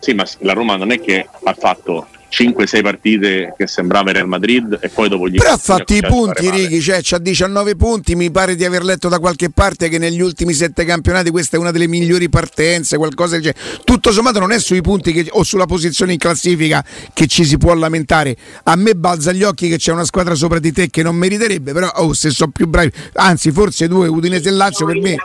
sì, 0.00 0.14
ma 0.14 0.26
la 0.38 0.54
Roma 0.54 0.76
non 0.76 0.90
è 0.90 0.98
che 0.98 1.28
ha 1.44 1.54
fatto 1.54 2.08
5-6 2.30 2.82
partite 2.82 3.54
che 3.56 3.66
sembrava 3.66 4.12
Real 4.12 4.28
Madrid 4.28 4.78
e 4.80 4.88
poi 4.88 5.08
dopo 5.08 5.28
gli 5.28 5.36
però 5.36 5.52
ha 5.52 5.56
fatto 5.56 5.92
i 5.92 6.00
punti 6.00 6.48
Righi 6.48 6.80
cioè 6.80 7.00
c'ha 7.02 7.18
19 7.18 7.74
punti 7.76 8.14
mi 8.14 8.30
pare 8.30 8.54
di 8.54 8.64
aver 8.64 8.84
letto 8.84 9.08
da 9.08 9.18
qualche 9.18 9.50
parte 9.50 9.88
che 9.88 9.98
negli 9.98 10.20
ultimi 10.20 10.52
7 10.52 10.84
campionati 10.84 11.30
questa 11.30 11.56
è 11.56 11.60
una 11.60 11.72
delle 11.72 11.88
migliori 11.88 12.28
partenze 12.28 12.96
qualcosa 12.96 13.38
del 13.38 13.42
genere. 13.42 13.82
Tutto 13.84 14.12
sommato 14.12 14.38
non 14.38 14.52
è 14.52 14.60
sui 14.60 14.80
punti 14.80 15.12
che, 15.12 15.26
o 15.30 15.42
sulla 15.42 15.66
posizione 15.66 16.12
in 16.12 16.18
classifica 16.18 16.84
che 17.12 17.26
ci 17.26 17.44
si 17.44 17.58
può 17.58 17.74
lamentare. 17.74 18.36
A 18.64 18.76
me 18.76 18.94
balza 18.94 19.30
agli 19.30 19.42
occhi 19.42 19.68
che 19.68 19.76
c'è 19.76 19.92
una 19.92 20.04
squadra 20.04 20.34
sopra 20.34 20.58
di 20.58 20.72
te 20.72 20.88
che 20.88 21.02
non 21.02 21.16
meriterebbe 21.16 21.72
però 21.72 21.90
oh, 21.96 22.12
se 22.12 22.30
sono 22.30 22.50
più 22.52 22.66
bravi 22.66 22.92
anzi 23.14 23.50
forse 23.50 23.88
due 23.88 24.06
Udinese 24.08 24.48
e 24.48 24.52
Lazio 24.52 24.86
per 24.86 25.00
me 25.00 25.16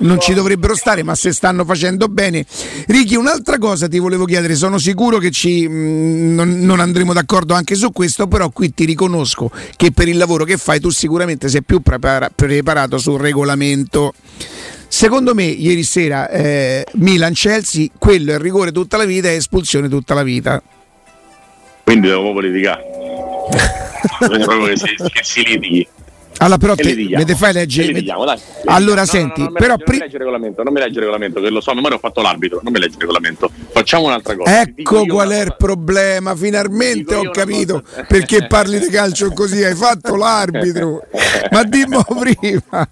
non 0.00 0.18
ci 0.20 0.32
dovrebbero 0.32 0.74
stare 0.74 1.02
ma 1.02 1.14
se 1.14 1.32
stanno 1.32 1.64
facendo 1.64 2.08
bene. 2.08 2.46
Righi 2.86 3.16
un'altra 3.16 3.58
cosa 3.58 3.86
ti 3.86 3.98
volevo 3.98 4.24
chiedere 4.24 4.54
sono 4.54 4.78
sicuro 4.78 5.18
che 5.18 5.30
ci 5.30 5.68
mh, 5.68 5.72
mm, 5.74 6.34
non, 6.34 6.53
non 6.54 6.80
andremo 6.80 7.12
d'accordo 7.12 7.54
anche 7.54 7.74
su 7.74 7.92
questo, 7.92 8.26
però 8.26 8.50
qui 8.50 8.72
ti 8.72 8.84
riconosco 8.84 9.50
che 9.76 9.92
per 9.92 10.08
il 10.08 10.16
lavoro 10.16 10.44
che 10.44 10.56
fai 10.56 10.80
tu 10.80 10.90
sicuramente 10.90 11.48
sei 11.48 11.62
più 11.62 11.80
prepara- 11.80 12.30
preparato 12.34 12.98
sul 12.98 13.20
regolamento. 13.20 14.12
Secondo 14.88 15.34
me, 15.34 15.44
ieri 15.44 15.82
sera 15.82 16.28
eh, 16.28 16.86
Milan-Chelsea, 16.92 17.88
quello 17.98 18.32
è 18.32 18.38
rigore 18.38 18.70
tutta 18.70 18.96
la 18.96 19.04
vita 19.04 19.28
e 19.28 19.34
espulsione 19.34 19.88
tutta 19.88 20.14
la 20.14 20.22
vita. 20.22 20.62
Quindi 21.82 22.08
devo 22.08 22.22
proprio 22.22 22.50
litigare. 22.50 22.82
proprio 24.18 24.66
che 24.66 24.76
si, 24.76 24.94
che 24.96 25.20
si 25.22 25.44
litighi. 25.44 25.88
Allora, 26.38 26.58
però 26.58 26.74
te, 26.74 26.94
me 26.94 27.24
te 27.24 27.34
fai 27.34 27.52
leggere. 27.52 27.92
Dai. 28.02 28.12
Allora, 28.66 29.00
no, 29.00 29.06
senti, 29.06 29.40
no, 29.42 29.46
no, 29.48 29.52
però. 29.52 29.74
Legge, 29.76 29.84
pri- 29.84 29.98
non, 29.98 29.98
mi 29.98 29.98
legge 29.98 30.14
il 30.14 30.18
regolamento, 30.18 30.62
non 30.62 30.72
mi 30.72 30.80
legge 30.80 30.92
il 30.92 31.00
regolamento, 31.00 31.40
che 31.40 31.50
lo 31.50 31.60
so, 31.60 31.70
a 31.70 31.74
memoria 31.74 31.96
ho 31.96 32.00
fatto 32.00 32.22
l'arbitro, 32.22 32.60
non 32.62 32.72
mi 32.72 32.80
legge 32.80 32.94
il 32.94 33.00
regolamento. 33.00 33.50
Facciamo 33.70 34.06
un'altra 34.06 34.36
cosa. 34.36 34.60
Ecco 34.60 35.06
qual 35.06 35.30
è 35.30 35.42
il 35.42 35.54
problema. 35.56 36.34
Finalmente 36.34 37.14
ho 37.14 37.30
capito 37.30 37.82
perché 38.08 38.46
parli 38.46 38.78
di 38.78 38.88
calcio 38.88 39.32
così. 39.32 39.62
Hai 39.62 39.74
fatto 39.74 40.16
l'arbitro, 40.16 41.02
ma 41.50 41.62
dimmo 41.62 42.04
prima. 42.18 42.88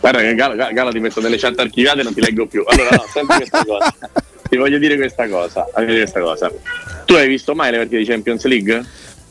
Guarda 0.00 0.20
che 0.20 0.34
Gala, 0.34 0.72
Gala 0.72 0.90
ti 0.90 1.00
metto 1.00 1.20
nelle 1.20 1.36
chat 1.38 1.58
archiviate 1.58 2.00
e 2.00 2.02
non 2.04 2.14
ti 2.14 2.20
leggo 2.20 2.46
più. 2.46 2.64
Allora, 2.66 2.90
no, 2.90 3.04
senti 3.12 3.34
questa 3.34 3.64
cosa. 3.64 3.94
Ti 4.48 4.56
voglio 4.56 4.78
dire 4.78 4.96
questa 4.96 5.28
cosa. 5.28 5.66
Questa 5.74 6.20
cosa. 6.20 6.50
Tu 7.04 7.12
hai 7.12 7.28
visto 7.28 7.54
mai 7.54 7.70
le 7.70 7.76
partite 7.78 7.98
di 7.98 8.06
Champions 8.06 8.44
League? 8.46 8.82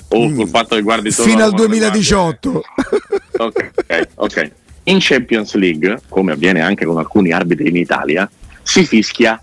O 0.10 0.30
mm. 0.30 0.36
col 0.36 0.48
fatto 0.48 0.76
che 0.76 0.82
guardi 0.82 1.12
solo 1.12 1.30
fino 1.30 1.44
al 1.44 1.54
2018 1.54 2.64
ok, 3.38 3.72
ok 4.16 4.52
in 4.84 4.98
Champions 5.00 5.54
League 5.56 6.02
come 6.08 6.32
avviene 6.32 6.62
anche 6.62 6.86
con 6.86 6.98
alcuni 6.98 7.32
arbitri 7.32 7.70
in 7.70 7.76
Italia 7.76 8.30
si 8.62 8.86
fischia 8.86 9.42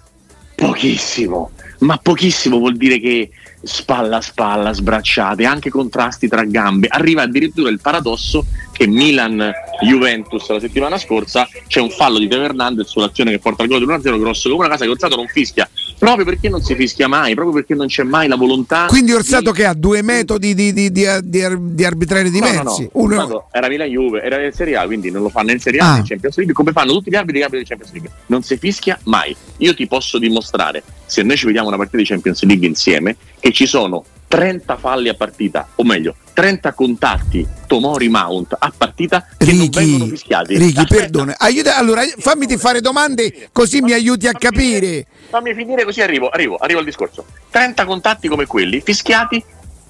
pochissimo 0.54 1.50
ma 1.78 1.98
pochissimo 1.98 2.58
vuol 2.58 2.76
dire 2.76 2.98
che 2.98 3.30
spalla 3.64 4.18
a 4.18 4.20
spalla, 4.20 4.72
sbracciate, 4.72 5.44
anche 5.44 5.70
contrasti 5.70 6.28
tra 6.28 6.44
gambe. 6.44 6.88
Arriva 6.88 7.22
addirittura 7.22 7.70
il 7.70 7.80
paradosso 7.80 8.46
che 8.72 8.86
Milan-Juventus 8.86 10.48
la 10.48 10.60
settimana 10.60 10.98
scorsa 10.98 11.48
c'è 11.66 11.80
un 11.80 11.90
fallo 11.90 12.18
di 12.18 12.28
Teo 12.28 12.42
Hernandez 12.42 12.88
sull'azione 12.88 13.30
che 13.30 13.38
porta 13.38 13.62
al 13.62 13.68
gol 13.68 13.78
di 13.78 13.86
1-0 13.86 14.18
grosso 14.18 14.48
come 14.48 14.64
una 14.64 14.70
casa 14.70 14.84
che 14.84 14.90
Orsato 14.90 15.16
non 15.16 15.28
fischia 15.28 15.68
proprio 15.98 16.24
perché 16.24 16.48
non 16.48 16.62
si 16.62 16.74
fischia 16.74 17.08
mai, 17.08 17.34
proprio 17.34 17.54
perché 17.54 17.74
non 17.74 17.86
c'è 17.86 18.02
mai 18.02 18.28
la 18.28 18.36
volontà. 18.36 18.86
Quindi 18.86 19.12
Orsato 19.12 19.50
di... 19.50 19.58
che 19.58 19.64
ha 19.64 19.74
due 19.74 20.02
metodi 20.02 20.54
di, 20.54 20.72
di, 20.72 20.90
di, 20.90 21.06
di 21.22 21.84
arbitrare 21.84 22.30
diversi. 22.30 22.88
No, 22.92 23.06
no, 23.06 23.14
no. 23.14 23.24
Uno... 23.26 23.48
Era 23.50 23.68
Milan-Juve, 23.68 24.22
era 24.22 24.42
in 24.42 24.52
Serie 24.52 24.76
A, 24.76 24.86
quindi 24.86 25.10
non 25.10 25.22
lo 25.22 25.28
fanno 25.28 25.50
in 25.50 25.60
Serie 25.60 25.80
A 25.80 25.94
ah. 25.94 25.96
in 25.98 26.04
Champions 26.04 26.36
League, 26.36 26.54
come 26.54 26.72
fanno 26.72 26.92
tutti 26.92 27.10
gli 27.10 27.16
arbitri 27.16 27.58
di 27.58 27.64
Champions 27.64 27.92
League. 27.92 28.10
Non 28.26 28.42
si 28.42 28.56
fischia 28.56 28.98
mai. 29.04 29.34
Io 29.58 29.74
ti 29.74 29.86
posso 29.86 30.18
dimostrare, 30.18 30.82
se 31.06 31.22
noi 31.22 31.36
ci 31.36 31.46
vediamo 31.46 31.68
una 31.68 31.76
partita 31.76 31.98
di 31.98 32.04
Champions 32.04 32.42
League 32.44 32.66
insieme, 32.66 33.16
che 33.38 33.52
ci 33.52 33.66
sono 33.66 34.04
30 34.34 34.76
falli 34.76 35.08
a 35.08 35.14
partita, 35.14 35.68
o 35.76 35.84
meglio, 35.84 36.16
30 36.32 36.72
contatti 36.72 37.46
Tomori 37.66 38.08
Mount 38.08 38.56
a 38.58 38.72
partita 38.76 39.26
che 39.36 39.44
Ricky, 39.44 39.58
non 39.58 39.68
vengono 39.70 40.06
fischiati. 40.06 40.58
Ricky, 40.58 40.86
perdona, 40.86 41.34
aiuta, 41.38 41.76
allora 41.76 42.02
fammi 42.18 42.46
fare 42.56 42.80
domande 42.80 43.48
così 43.52 43.80
mi 43.80 43.92
aiuti 43.92 44.26
a 44.26 44.32
capire. 44.32 45.06
Fammi 45.28 45.54
finire 45.54 45.84
così 45.84 46.00
arrivo, 46.00 46.28
arrivo, 46.28 46.56
arrivo 46.56 46.80
al 46.80 46.84
discorso. 46.84 47.24
30 47.50 47.84
contatti 47.84 48.26
come 48.26 48.46
quelli, 48.46 48.80
fischiati 48.80 49.42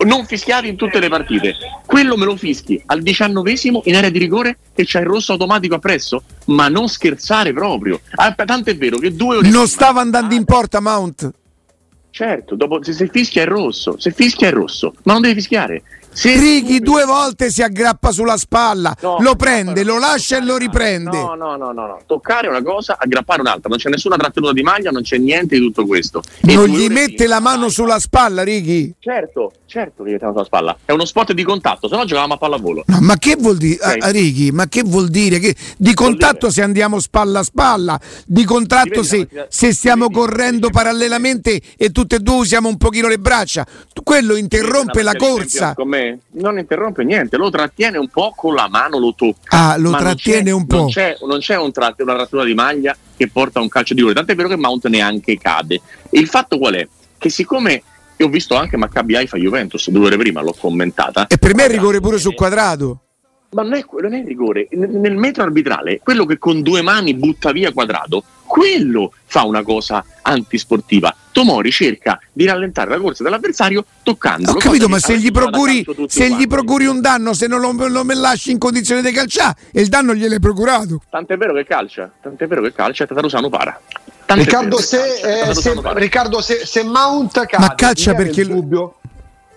non 0.05 0.27
fischiati 0.27 0.69
in 0.69 0.77
tutte 0.77 0.99
le 0.99 1.09
partite. 1.09 1.55
Quello 1.87 2.17
me 2.17 2.27
lo 2.27 2.37
fischi 2.37 2.83
al 2.87 3.01
diciannovesimo 3.01 3.83
in 3.85 3.97
area 3.97 4.11
di 4.11 4.19
rigore 4.19 4.59
e 4.75 4.85
c'è 4.85 5.01
il 5.01 5.07
rosso 5.07 5.33
automatico 5.33 5.77
appresso. 5.77 6.23
Ma 6.47 6.69
non 6.69 6.89
scherzare 6.89 7.55
proprio. 7.55 8.01
Ah, 8.17 8.35
tanto 8.35 8.69
è 8.69 8.77
vero 8.77 8.99
che 8.99 9.15
due 9.15 9.37
ore. 9.37 9.49
Non 9.49 9.67
stava 9.69 10.03
andando 10.03 10.35
in 10.35 10.45
porta 10.45 10.81
Mount. 10.81 11.33
Certo, 12.15 12.55
dopo, 12.55 12.81
se, 12.81 12.93
se 12.93 13.09
fischia 13.09 13.43
è 13.43 13.45
rosso, 13.45 13.99
se 13.99 14.13
fischia 14.13 14.47
è 14.47 14.53
rosso, 14.53 14.95
ma 15.03 15.15
non 15.15 15.23
deve 15.23 15.35
fischiare. 15.35 15.83
Se 16.15 16.37
Righi 16.37 16.79
due 16.79 17.05
volte 17.05 17.51
si 17.51 17.61
aggrappa 17.61 18.13
sulla 18.13 18.37
spalla, 18.37 18.95
no, 19.01 19.17
lo 19.19 19.35
prende, 19.35 19.83
lo 19.83 19.99
lascia 19.99 20.37
e 20.37 20.45
lo 20.45 20.57
riprende. 20.57 21.21
No, 21.21 21.35
no, 21.35 21.57
no, 21.57 21.73
no, 21.73 21.87
no, 21.87 22.01
toccare 22.07 22.47
una 22.47 22.63
cosa, 22.63 22.97
aggrappare 22.99 23.41
un'altra, 23.41 23.69
non 23.69 23.79
c'è 23.79 23.91
nessuna 23.91 24.17
trattenuta 24.17 24.53
di 24.53 24.63
maglia, 24.63 24.93
non 24.93 25.03
c'è 25.03 25.19
niente 25.19 25.57
di 25.57 25.61
tutto 25.61 25.85
questo. 25.85 26.23
E 26.41 26.55
non 26.55 26.69
gli 26.69 26.87
mette 26.87 27.27
la 27.27 27.41
mano 27.41 27.69
sulla 27.69 27.99
spalla, 27.99 28.45
Righi? 28.45 28.95
Certo, 29.01 29.53
certo 29.67 30.05
gli 30.05 30.13
mette 30.13 30.25
la 30.25 30.31
mano 30.31 30.45
sulla 30.45 30.47
spalla. 30.47 30.79
È 30.85 30.93
uno 30.93 31.05
sport 31.05 31.33
di 31.33 31.43
contatto, 31.43 31.89
se 31.89 31.97
no 31.97 32.05
giocavamo 32.05 32.35
a 32.35 32.39
pallavolo. 32.39 32.85
No, 32.87 32.99
ma 33.01 33.17
che 33.17 33.35
vuol 33.37 33.57
dire, 33.57 33.81
okay. 33.85 34.13
Righi, 34.13 34.53
ma 34.53 34.69
che 34.69 34.83
vuol 34.85 35.09
dire? 35.09 35.41
Che 35.41 35.57
di 35.77 35.95
contatto 35.95 36.49
se 36.49 36.63
andiamo 36.63 37.01
spalla 37.01 37.41
a 37.41 37.43
spalla, 37.43 38.01
di 38.25 38.45
contratto 38.45 39.03
se, 39.03 39.27
se 39.49 39.73
stiamo 39.73 40.11
correndo 40.11 40.71
parallelamente 40.71 41.61
e 41.77 41.91
tutte 41.91 42.17
e 42.17 42.19
due 42.21 42.37
usiamo 42.37 42.69
un 42.69 42.77
pochino 42.77 43.09
le 43.09 43.19
braccia. 43.19 43.67
Quello 44.01 44.37
interrompe 44.37 45.03
la 45.03 45.17
corsa. 45.17 45.75
Con 45.75 45.89
me 45.89 46.04
non 46.33 46.59
interrompe 46.59 47.05
niente, 47.05 47.37
lo 47.37 47.51
trattiene 47.51 47.99
un 47.99 48.09
po' 48.09 48.33
con 48.35 48.55
la 48.55 48.69
mano, 48.69 48.99
lo 48.99 49.15
tocca. 49.15 49.71
Ah, 49.71 49.77
lo 49.77 49.91
trattiene 49.93 50.51
un 50.51 50.67
po'. 50.67 50.77
Non 50.77 50.89
c'è, 50.89 51.17
non 51.27 51.39
c'è 51.39 51.57
un 51.57 51.73
tratt- 51.73 52.01
una 52.01 52.15
trattura 52.15 52.45
di 52.45 52.55
maglia 52.55 52.97
che 53.17 53.29
porta 53.29 53.59
a 53.59 53.63
un 53.63 53.69
calcio 53.69 53.95
di 53.95 54.01
rigore, 54.01 54.17
tant'è 54.17 54.35
vero 54.35 54.49
che 54.49 54.57
Mount 54.57 54.87
neanche 54.89 55.39
cade. 55.39 55.81
E 56.11 56.19
il 56.19 56.29
fatto 56.29 56.59
qual 56.59 56.75
è? 56.75 56.89
Che 57.17 57.29
siccome 57.29 57.83
io 58.17 58.27
ho 58.27 58.29
visto 58.29 58.55
anche 58.55 58.77
Maccabi 58.77 59.17
Haifa 59.17 59.37
Juventus 59.37 59.91
due 59.91 60.07
ore 60.07 60.17
prima, 60.17 60.41
l'ho 60.41 60.55
commentata. 60.59 61.27
E 61.27 61.37
per 61.37 61.55
me 61.55 61.65
è 61.65 61.69
rigore 61.69 62.01
pure 62.01 62.19
sul 62.19 62.35
quadrato. 62.35 63.01
Ma 63.51 63.63
non 63.63 63.75
è, 63.75 63.85
non 64.01 64.15
è 64.15 64.25
rigore. 64.25 64.69
Nel 64.71 65.17
metro 65.17 65.43
arbitrale, 65.43 66.01
quello 66.03 66.25
che 66.25 66.39
con 66.39 66.63
due 66.63 66.83
mani 66.83 67.15
butta 67.15 67.53
via 67.53 67.73
quadrato, 67.73 68.25
quello 68.55 69.13
fa 69.25 69.43
una 69.43 69.65
cosa 69.65 70.05
antisportiva. 70.23 71.13
Tomori 71.33 71.73
cerca 71.73 72.21
di 72.33 72.47
rallentare 72.47 72.89
la 72.89 73.01
corsa 73.01 73.25
dell'avversario 73.25 73.85
toccando. 74.05 74.53
Ho 74.53 74.55
capito, 74.55 74.89
ma 74.89 75.01
se 75.01 75.19
gli, 75.19 75.33
procuri, 75.33 75.85
se 76.07 76.31
gli 76.31 76.47
procuri, 76.47 76.87
un 76.87 77.01
danno, 77.01 77.33
se 77.33 77.49
non 77.49 77.61
lo, 77.61 77.73
lo 77.89 78.05
lasci 78.15 78.53
in 78.53 78.59
condizione 78.59 79.03
di 79.03 79.11
calciare, 79.11 79.57
e 79.73 79.81
il 79.81 79.89
danno 79.89 80.15
gliel'hai 80.15 80.39
procurato. 80.39 81.03
Tant'è 81.11 81.37
vero 81.37 81.53
che 81.53 81.65
calcia, 81.65 82.09
tant'è 82.23 82.47
vero 82.47 82.63
che 82.63 82.73
calcia, 82.73 83.07
Tatarusano 83.07 83.49
para. 83.49 83.81
Riccardo, 84.27 84.79
se, 84.79 85.49
eh, 85.49 85.53
se, 85.53 85.75
Riccardo 85.83 86.41
se, 86.41 86.65
se, 86.65 86.85
Mount 86.85 87.47
cade, 87.47 87.59
ma 87.59 87.75
caccia 87.75 88.15
perché 88.15 88.43
il 88.43 88.49
dubbio. 88.51 88.99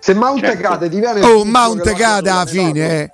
Se 0.00 0.12
Mount 0.12 0.40
certo. 0.40 0.60
cade, 0.60 0.88
diviene 0.88 1.20
Oh, 1.22 1.44
Mount 1.44 1.92
cade 1.92 2.30
alla 2.30 2.46
fine, 2.46 3.02
eh. 3.02 3.10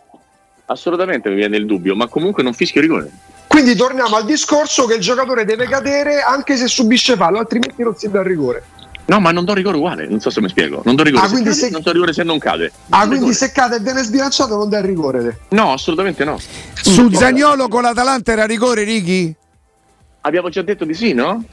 Assolutamente 0.65 1.29
mi 1.29 1.35
viene 1.35 1.59
il 1.59 1.67
dubbio, 1.67 1.95
ma 1.95 2.07
comunque 2.07 2.43
non 2.43 2.55
fischio 2.55 2.81
rigore. 2.81 3.13
Quindi 3.55 3.77
torniamo 3.77 4.17
al 4.17 4.25
discorso 4.25 4.85
che 4.85 4.95
il 4.95 5.01
giocatore 5.01 5.45
deve 5.45 5.69
cadere 5.69 6.23
anche 6.23 6.57
se 6.57 6.67
subisce 6.67 7.15
fallo, 7.15 7.39
altrimenti 7.39 7.85
non 7.85 7.95
si 7.95 8.11
dà 8.11 8.19
il 8.19 8.27
rigore. 8.27 8.65
No, 9.05 9.21
ma 9.21 9.31
non 9.31 9.45
do 9.45 9.55
rigore 9.55 9.77
uguale, 9.77 10.09
non 10.09 10.19
so 10.19 10.29
se 10.29 10.41
mi 10.41 10.49
spiego. 10.49 10.83
Non 10.85 10.97
do 10.97 11.05
rigore, 11.05 11.25
ah, 11.25 11.29
se, 11.29 11.37
cade, 11.37 11.53
se... 11.53 11.71
non 11.71 11.81
do 11.81 11.93
rigore 11.93 12.13
se 12.13 12.25
non 12.25 12.41
cade. 12.41 12.73
Non 12.87 13.01
ah, 13.01 13.07
quindi 13.07 13.33
se 13.33 13.53
cade 13.53 13.77
e 13.77 13.79
viene 13.79 14.03
sbilanciato 14.03 14.57
non 14.57 14.69
dà 14.69 14.79
il 14.79 14.85
rigore? 14.87 15.39
No, 15.51 15.73
assolutamente 15.73 16.25
no. 16.25 16.37
Su 16.73 17.13
Zagnolo 17.13 17.69
con 17.69 17.83
l'Atalanta 17.83 18.33
era 18.33 18.45
rigore, 18.45 18.83
Righi? 18.83 19.33
Abbiamo 20.23 20.49
già 20.49 20.63
detto 20.63 20.85
di 20.85 20.95
sì, 20.95 21.13
no? 21.13 21.45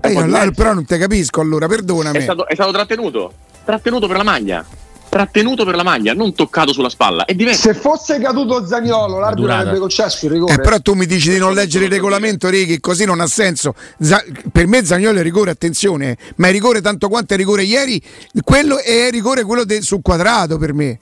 Eh, 0.00 0.10
io, 0.10 0.18
allora, 0.18 0.50
però 0.50 0.72
non 0.72 0.84
ti 0.84 0.98
capisco 0.98 1.40
allora, 1.40 1.68
perdonami. 1.68 2.18
È 2.18 2.20
stato, 2.20 2.48
è 2.48 2.54
stato 2.54 2.72
trattenuto, 2.72 3.32
trattenuto 3.64 4.08
per 4.08 4.16
la 4.16 4.24
maglia 4.24 4.66
trattenuto 5.12 5.66
per 5.66 5.76
la 5.76 5.82
maglia, 5.82 6.14
non 6.14 6.32
toccato 6.32 6.72
sulla 6.72 6.88
spalla. 6.88 7.26
È 7.26 7.34
diverso. 7.34 7.60
Se 7.60 7.74
fosse 7.74 8.18
caduto 8.18 8.66
Zagnolo, 8.66 9.18
l'arbitro 9.18 9.52
avrebbe 9.52 9.78
concesso 9.78 10.24
il 10.24 10.32
rigore. 10.32 10.54
Eh, 10.54 10.60
però 10.60 10.78
tu 10.80 10.94
mi 10.94 11.04
dici 11.04 11.28
di 11.28 11.36
non 11.36 11.52
leggere 11.52 11.84
il 11.84 11.90
regolamento, 11.90 12.48
Righi, 12.48 12.80
così 12.80 13.04
non 13.04 13.20
ha 13.20 13.26
senso. 13.26 13.74
Z- 14.00 14.48
per 14.50 14.66
me 14.66 14.82
Zagnolo 14.86 15.18
è 15.18 15.22
rigore, 15.22 15.50
attenzione, 15.50 16.16
ma 16.36 16.48
è 16.48 16.50
rigore 16.50 16.80
tanto 16.80 17.10
quanto 17.10 17.34
è 17.34 17.36
rigore 17.36 17.64
ieri, 17.64 18.00
quello 18.42 18.78
è 18.78 19.10
rigore 19.10 19.44
quello 19.44 19.64
de- 19.64 19.82
sul 19.82 20.00
quadrato 20.00 20.56
per 20.56 20.72
me. 20.72 20.98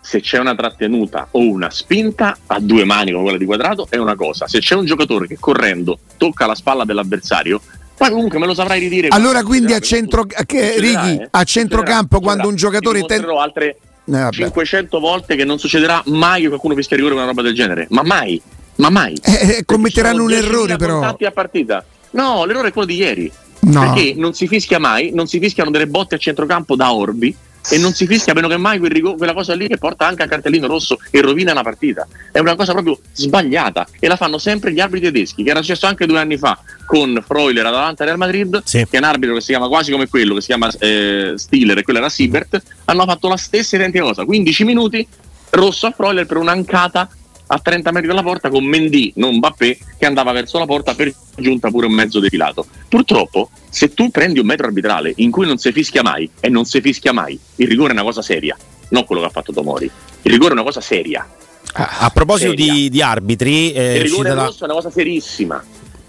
Se 0.00 0.20
c'è 0.20 0.38
una 0.38 0.56
trattenuta 0.56 1.28
o 1.30 1.38
una 1.38 1.70
spinta 1.70 2.36
a 2.48 2.58
due 2.58 2.84
mani 2.84 3.12
come 3.12 3.22
quella 3.22 3.38
di 3.38 3.44
quadrato 3.44 3.86
è 3.90 3.96
una 3.96 4.16
cosa. 4.16 4.48
Se 4.48 4.58
c'è 4.58 4.74
un 4.74 4.86
giocatore 4.86 5.28
che 5.28 5.36
correndo 5.38 6.00
tocca 6.16 6.46
la 6.46 6.56
spalla 6.56 6.84
dell'avversario, 6.84 7.60
poi 8.00 8.10
comunque 8.12 8.38
me 8.38 8.46
lo 8.46 8.54
saprai 8.54 8.80
ridire. 8.80 9.08
Allora 9.10 9.42
quindi 9.42 9.74
a, 9.74 9.78
centro, 9.78 10.24
che, 10.24 10.78
Righi, 10.78 11.18
eh? 11.20 11.28
a 11.30 11.44
centrocampo 11.44 12.18
quando 12.20 12.48
un 12.48 12.54
giocatore... 12.54 13.02
Ten... 13.02 13.26
altre 13.38 13.76
eh, 14.06 14.28
500 14.30 14.98
volte 14.98 15.36
che 15.36 15.44
non 15.44 15.58
succederà 15.58 16.02
mai 16.06 16.40
che 16.40 16.48
qualcuno 16.48 16.74
fischia 16.74 16.96
rigore 16.96 17.14
con 17.14 17.24
una 17.24 17.32
roba 17.32 17.42
del 17.42 17.54
genere. 17.54 17.88
Ma 17.90 18.02
mai, 18.02 18.40
ma 18.76 18.88
mai. 18.88 19.18
Eh, 19.22 19.56
eh 19.58 19.64
commetteranno 19.66 20.22
un 20.22 20.32
errore 20.32 20.76
però. 20.76 21.02
a 21.02 21.30
partita. 21.30 21.84
No, 22.12 22.46
l'errore 22.46 22.68
è 22.68 22.72
quello 22.72 22.86
di 22.86 22.96
ieri. 22.96 23.30
No. 23.60 23.80
Perché 23.92 24.14
non 24.16 24.32
si 24.32 24.48
fischia 24.48 24.78
mai, 24.78 25.10
non 25.12 25.26
si 25.26 25.38
fischiano 25.38 25.70
delle 25.70 25.86
botte 25.86 26.14
a 26.14 26.18
centrocampo 26.18 26.76
da 26.76 26.94
Orbi 26.94 27.36
e 27.68 27.78
non 27.78 27.92
si 27.92 28.06
fischia 28.06 28.34
meno 28.34 28.48
che 28.48 28.56
mai 28.56 28.78
quel 28.78 28.90
rigo- 28.90 29.14
quella 29.14 29.32
cosa 29.32 29.54
lì 29.54 29.68
che 29.68 29.78
porta 29.78 30.06
anche 30.06 30.22
a 30.22 30.26
cartellino 30.26 30.66
rosso 30.66 30.98
e 31.10 31.20
rovina 31.20 31.52
una 31.52 31.62
partita. 31.62 32.06
È 32.32 32.38
una 32.38 32.56
cosa 32.56 32.72
proprio 32.72 32.98
sbagliata 33.12 33.86
e 33.98 34.08
la 34.08 34.16
fanno 34.16 34.38
sempre 34.38 34.72
gli 34.72 34.80
arbitri 34.80 35.10
tedeschi, 35.12 35.42
che 35.42 35.50
era 35.50 35.60
successo 35.60 35.86
anche 35.86 36.06
due 36.06 36.18
anni 36.18 36.38
fa 36.38 36.58
con 36.86 37.22
Freuler 37.26 37.66
Atalanta 37.66 38.04
Real 38.04 38.16
Madrid, 38.16 38.62
sì. 38.64 38.86
che 38.88 38.96
è 38.96 38.98
un 38.98 39.04
arbitro 39.04 39.34
che 39.34 39.40
si 39.40 39.48
chiama 39.48 39.68
quasi 39.68 39.90
come 39.90 40.08
quello, 40.08 40.34
che 40.34 40.40
si 40.40 40.46
chiama 40.46 40.70
eh, 40.78 41.34
Stiller 41.36 41.78
e 41.78 41.82
quello 41.82 41.98
era 41.98 42.08
Siebert, 42.08 42.62
hanno 42.86 43.04
fatto 43.04 43.28
la 43.28 43.36
stessa 43.36 43.76
identica 43.76 44.04
cosa, 44.04 44.24
15 44.24 44.64
minuti 44.64 45.06
rosso 45.50 45.86
a 45.86 45.90
Freuler 45.90 46.26
per 46.26 46.36
un'ancata 46.36 47.08
a 47.52 47.58
30 47.58 47.90
metri 47.90 48.06
dalla 48.06 48.22
porta 48.22 48.48
con 48.48 48.64
Mendy, 48.64 49.12
non 49.16 49.36
Mbappé, 49.36 49.78
che 49.98 50.06
andava 50.06 50.30
verso 50.30 50.58
la 50.58 50.66
porta 50.66 50.94
per 50.94 51.12
giunta 51.36 51.68
pure 51.68 51.86
un 51.86 51.92
mezzo 51.92 52.20
defilato. 52.20 52.64
Purtroppo, 52.88 53.50
se 53.68 53.92
tu 53.92 54.10
prendi 54.10 54.38
un 54.38 54.46
metro 54.46 54.66
arbitrale 54.66 55.12
in 55.16 55.32
cui 55.32 55.46
non 55.46 55.58
si 55.58 55.72
fischia 55.72 56.02
mai, 56.02 56.30
e 56.38 56.48
non 56.48 56.64
si 56.64 56.80
fischia 56.80 57.12
mai, 57.12 57.38
il 57.56 57.66
rigore 57.66 57.90
è 57.90 57.92
una 57.92 58.04
cosa 58.04 58.22
seria, 58.22 58.56
non 58.90 59.04
quello 59.04 59.22
che 59.22 59.28
ha 59.28 59.30
fatto 59.30 59.52
Tomori. 59.52 59.90
Il 60.22 60.30
rigore 60.30 60.50
è 60.50 60.52
una 60.52 60.62
cosa 60.62 60.80
seria. 60.80 61.26
A, 61.72 61.98
a 62.00 62.10
proposito 62.10 62.54
di, 62.54 62.88
di, 62.88 63.02
arbitri, 63.02 63.72
eh, 63.72 63.96
il 63.96 64.02
rigore 64.02 64.28
dalla... 64.28 64.44
rosso 64.44 64.62
è 64.62 64.64
una 64.66 64.74
cosa 64.74 64.90
serissima. 64.90 65.62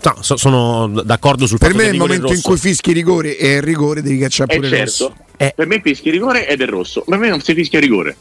No, 0.04 0.18
so, 0.20 0.38
sono 0.38 1.02
d'accordo 1.04 1.48
sul 1.48 1.58
per 1.58 1.72
fatto 1.72 1.80
che 1.80 1.90
Per 1.90 1.94
me 1.94 1.98
nel 1.98 2.08
momento 2.08 2.34
in 2.34 2.42
cui 2.42 2.58
fischi 2.58 2.92
rigore 2.92 3.38
e 3.38 3.56
il 3.56 3.62
rigore 3.62 4.02
devi 4.02 4.18
cacciare 4.18 4.56
pure 4.56 4.68
eh 4.68 4.70
certo, 4.70 4.84
rosso. 4.84 5.16
Eh. 5.38 5.54
Per 5.56 5.68
me 5.68 5.82
fischi 5.84 6.10
rigore 6.12 6.48
ed 6.48 6.62
è 6.62 6.66
rosso, 6.66 7.04
per 7.08 7.18
me 7.18 7.30
non 7.30 7.42
si 7.42 7.54
fischia 7.56 7.80
rigore. 7.80 8.16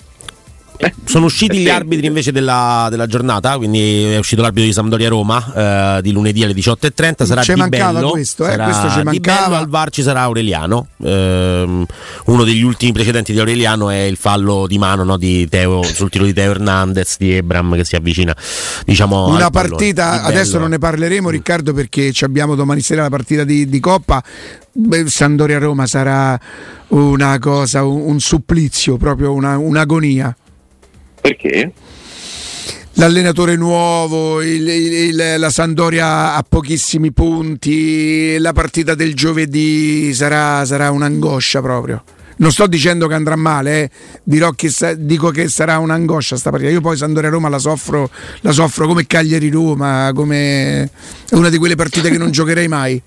Eh, 0.83 0.95
sono 1.05 1.27
usciti 1.27 1.59
gli 1.59 1.69
arbitri 1.69 2.07
invece 2.07 2.33
della, 2.33 2.87
della, 2.89 3.07
giornata, 3.07 3.59
quindi 3.59 4.05
è 4.05 4.17
uscito 4.17 4.41
l'arbitro 4.41 4.67
di 4.67 4.73
Sampdoria-Roma 4.73 5.99
eh, 5.99 6.03
di 6.03 6.11
lunedì 6.11 6.43
alle 6.43 6.55
18.30. 6.55 7.27
Sarà 7.27 7.43
ci 7.43 7.53
Di 7.53 7.61
mancava 7.61 7.93
Bello, 7.99 8.11
questo, 8.13 8.47
eh, 8.47 8.51
sarà 8.53 8.65
questo 8.65 8.89
ci 8.89 9.03
mancava. 9.03 9.43
Bello, 9.43 9.57
al 9.57 9.69
VAR 9.69 9.91
ci 9.91 10.03
sarà 10.03 10.23
Aureliano. 10.23 10.87
Eh, 11.03 11.85
uno 12.25 12.45
degli 12.45 12.63
ultimi 12.63 12.93
precedenti 12.93 13.33
di 13.33 13.39
Aureliano 13.39 13.91
è 13.91 13.99
il 13.99 14.17
fallo 14.17 14.67
di 14.67 14.79
mano 14.79 15.05
no, 15.05 15.19
di 15.19 15.47
Teo, 15.51 15.83
sul 15.83 16.09
tiro 16.09 16.25
di 16.25 16.33
Teo 16.33 16.53
Hernandez 16.53 17.17
di 17.19 17.35
Ebram 17.35 17.75
che 17.75 17.85
si 17.85 17.97
avvicina. 17.97 18.35
Diciamo, 18.87 19.27
Una 19.29 19.51
partita, 19.51 20.23
adesso 20.23 20.59
non 20.59 20.71
ne 20.71 20.79
parleremo 20.79 21.29
Riccardo 21.29 21.75
perché 21.75 22.11
abbiamo 22.23 22.55
domani 22.55 22.81
sera 22.81 23.03
la 23.03 23.11
partita 23.11 23.45
di, 23.45 23.69
di 23.69 23.81
Coppa. 23.81 24.25
Sandoria-Roma 25.05 25.87
sarà 25.87 26.41
una 26.89 27.39
cosa, 27.39 27.85
un, 27.85 28.01
un 28.01 28.21
supplizio, 28.21 28.97
proprio 28.97 29.35
una, 29.35 29.59
un'agonia. 29.59 30.35
Perché? 31.21 31.73
l'allenatore 33.01 33.57
nuovo, 33.57 34.43
il, 34.43 34.69
il, 34.69 35.35
la 35.39 35.49
Sandoria 35.49 36.35
a 36.35 36.45
pochissimi 36.47 37.13
punti, 37.13 38.37
la 38.39 38.53
partita 38.53 38.95
del 38.95 39.15
giovedì 39.15 40.13
sarà, 40.13 40.65
sarà 40.67 40.91
un'angoscia 40.91 41.63
proprio. 41.63 42.03
Non 42.37 42.53
sto 42.53 42.67
dicendo 42.67 43.07
che 43.07 43.15
andrà 43.15 43.37
male, 43.37 43.83
eh. 43.83 43.91
Dirò 44.23 44.51
che 44.53 44.71
sa- 44.71 44.95
dico 44.95 45.31
che 45.31 45.49
sarà 45.49 45.79
un'angoscia 45.79 46.37
sta 46.37 46.51
partita. 46.51 46.71
Io 46.71 46.81
poi 46.81 46.97
Sandoria 46.97 47.29
Roma 47.29 47.49
la 47.49 47.59
soffro, 47.59 48.11
la 48.41 48.53
soffro 48.53 48.87
come 48.87 49.07
Cagliari 49.07 49.51
Roma, 49.51 50.11
come 50.15 50.91
una 51.33 51.49
di 51.51 51.59
quelle 51.59 51.75
partite 51.75 52.11
che 52.11 52.19
non 52.19 52.31
giocherei 52.31 52.69
mai. 52.69 53.01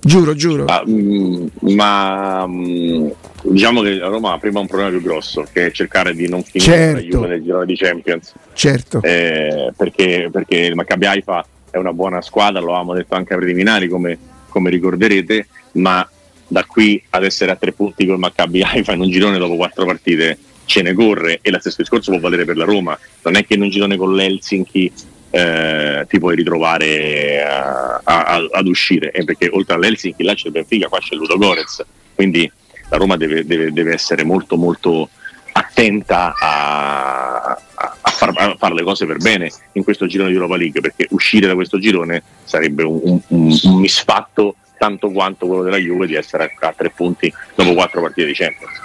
Giuro, 0.00 0.34
giuro. 0.34 0.64
Ma, 0.64 0.82
mm, 0.86 1.46
ma 1.60 2.46
mm, 2.46 3.08
diciamo 3.42 3.82
che 3.82 3.94
la 3.94 4.08
Roma 4.08 4.32
ha 4.32 4.38
prima 4.38 4.60
un 4.60 4.66
problema 4.66 4.90
più 4.90 5.02
grosso, 5.02 5.46
che 5.52 5.66
è 5.66 5.70
cercare 5.70 6.14
di 6.14 6.28
non 6.28 6.42
finire 6.42 6.70
Certo. 6.70 6.94
la 6.94 7.06
Juve 7.06 7.26
nel 7.28 7.42
girone 7.42 7.66
di 7.66 7.76
Champions. 7.76 8.32
Certo. 8.52 9.02
Eh, 9.02 9.72
perché, 9.76 10.28
perché 10.30 10.56
il 10.58 10.74
Maccabi 10.74 11.06
Haifa 11.06 11.44
è 11.70 11.76
una 11.76 11.92
buona 11.92 12.22
squadra, 12.22 12.60
lo 12.60 12.68
avevamo 12.68 12.94
detto 12.94 13.14
anche 13.14 13.32
ai 13.32 13.38
preliminari, 13.40 13.88
come, 13.88 14.18
come 14.48 14.70
ricorderete, 14.70 15.48
ma 15.72 16.08
da 16.48 16.64
qui 16.64 17.02
ad 17.10 17.24
essere 17.24 17.50
a 17.50 17.56
tre 17.56 17.72
punti 17.72 18.06
col 18.06 18.18
Maccabi 18.18 18.62
Haifa 18.62 18.92
in 18.92 19.00
un 19.00 19.10
girone 19.10 19.38
dopo 19.38 19.56
quattro 19.56 19.84
partite 19.84 20.38
ce 20.64 20.82
ne 20.82 20.92
corre 20.94 21.38
e 21.42 21.50
lo 21.50 21.58
stesso 21.58 21.76
discorso 21.78 22.10
può 22.10 22.20
valere 22.20 22.44
per 22.44 22.56
la 22.56 22.64
Roma. 22.64 22.98
Non 23.22 23.36
è 23.36 23.44
che 23.44 23.54
in 23.54 23.62
un 23.62 23.70
girone 23.70 23.96
con 23.96 24.14
l'Helsinki 24.14 24.92
eh, 25.36 26.06
ti 26.08 26.18
puoi 26.18 26.34
ritrovare 26.36 26.86
eh, 26.86 27.40
a- 27.40 28.00
a- 28.04 28.48
ad 28.52 28.66
uscire, 28.66 29.10
eh, 29.10 29.24
perché 29.24 29.48
oltre 29.52 29.74
all'Helsinki 29.74 30.22
là 30.22 30.34
c'è 30.34 30.46
il 30.46 30.52
Benfica, 30.52 30.88
qua 30.88 30.98
c'è 30.98 31.12
il 31.14 31.18
Ludo 31.18 31.36
Gorez, 31.36 31.84
quindi 32.14 32.50
la 32.88 32.96
Roma 32.96 33.16
deve, 33.16 33.44
deve- 33.44 33.72
deve 33.72 33.92
essere 33.92 34.24
molto 34.24 34.56
molto 34.56 35.10
attenta 35.52 36.34
a, 36.38 37.58
a- 37.74 38.10
far, 38.10 38.32
a 38.34 38.54
fare 38.58 38.74
le 38.74 38.82
cose 38.82 39.06
per 39.06 39.16
bene 39.18 39.50
in 39.72 39.84
questo 39.84 40.06
girone 40.06 40.28
di 40.30 40.36
Europa 40.36 40.56
League, 40.56 40.80
perché 40.80 41.06
uscire 41.10 41.46
da 41.46 41.54
questo 41.54 41.78
girone 41.78 42.22
sarebbe 42.44 42.82
un, 42.82 43.00
un- 43.02 43.20
un- 43.28 43.58
un 43.62 43.80
misfatto 43.80 44.56
tanto 44.78 45.10
quanto 45.10 45.46
quello 45.46 45.62
della 45.62 45.78
Juve 45.78 46.06
di 46.06 46.14
essere 46.14 46.44
a, 46.60 46.66
a 46.68 46.72
tre 46.76 46.90
punti 46.90 47.32
dopo 47.54 47.72
quattro 47.74 48.00
partite 48.02 48.26
di 48.26 48.34
Champions. 48.34 48.84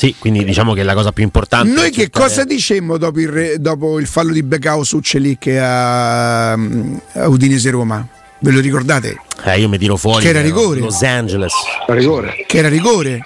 Sì, 0.00 0.14
quindi 0.18 0.46
diciamo 0.46 0.72
che 0.72 0.82
la 0.82 0.94
cosa 0.94 1.12
più 1.12 1.22
importante. 1.22 1.70
Noi 1.70 1.88
è 1.88 1.90
che 1.92 2.08
cosa 2.08 2.44
dicemmo 2.44 2.96
dopo 2.96 3.20
il, 3.20 3.28
re- 3.28 3.60
dopo 3.60 3.98
il 3.98 4.06
fallo 4.06 4.32
di 4.32 4.42
Becao 4.42 4.82
su 4.82 5.00
Celic 5.00 5.48
a, 5.48 6.52
a 6.52 7.28
Udinese 7.28 7.68
Roma? 7.68 8.08
Ve 8.38 8.50
lo 8.50 8.60
ricordate? 8.60 9.20
Eh, 9.44 9.60
io 9.60 9.68
mi 9.68 9.76
tiro 9.76 9.98
fuori. 9.98 10.22
Che 10.22 10.30
era 10.30 10.40
rigore. 10.40 10.80
Los 10.80 11.02
Angeles. 11.02 11.52
Rigore, 11.88 12.46
Che 12.46 12.56
era 12.56 12.70
rigore? 12.70 13.20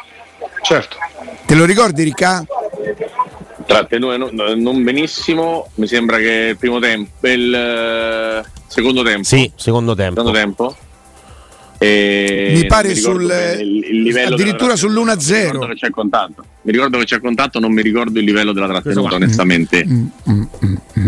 certo. 0.63 0.97
Te 1.47 1.55
lo 1.55 1.65
ricordi 1.65 2.03
Ricca? 2.03 2.45
Trattenute 3.67 4.17
non, 4.17 4.61
non 4.61 4.83
benissimo, 4.83 5.69
mi 5.77 5.87
sembra 5.87 6.17
che 6.17 6.49
il 6.51 6.57
primo 6.57 6.81
tempo, 6.81 7.29
il 7.29 7.55
eh, 7.55 8.43
secondo 8.67 9.05
tempo. 9.05 9.23
Sì, 9.23 9.49
secondo 9.55 9.95
tempo. 9.95 10.17
secondo 10.17 10.37
tempo. 10.37 10.77
E 11.87 12.53
Mi 12.55 12.67
pare 12.67 12.95
sul- 12.95 13.23
il- 13.61 14.17
addirittura 14.19 14.75
della 14.75 15.15
sull'1-0. 15.15 15.17
trattenuta. 15.17 15.37
Mi 15.37 15.51
ricordo 15.51 15.67
che 15.67 15.75
c'è 15.75 15.91
contatto. 15.91 16.45
Mi 16.63 16.73
ricordo 16.73 16.99
che 16.99 17.05
c'è 17.05 17.21
contatto, 17.21 17.59
non 17.61 17.73
mi 17.73 17.83
ricordo 17.83 18.19
il 18.19 18.25
livello 18.25 18.53
della 18.53 18.67
trattenuta, 18.69 19.15
onestamente. 19.17 19.85
Mm, 19.87 20.07
mm, 20.31 20.33
mm, 20.65 20.75
mm. 20.99 21.07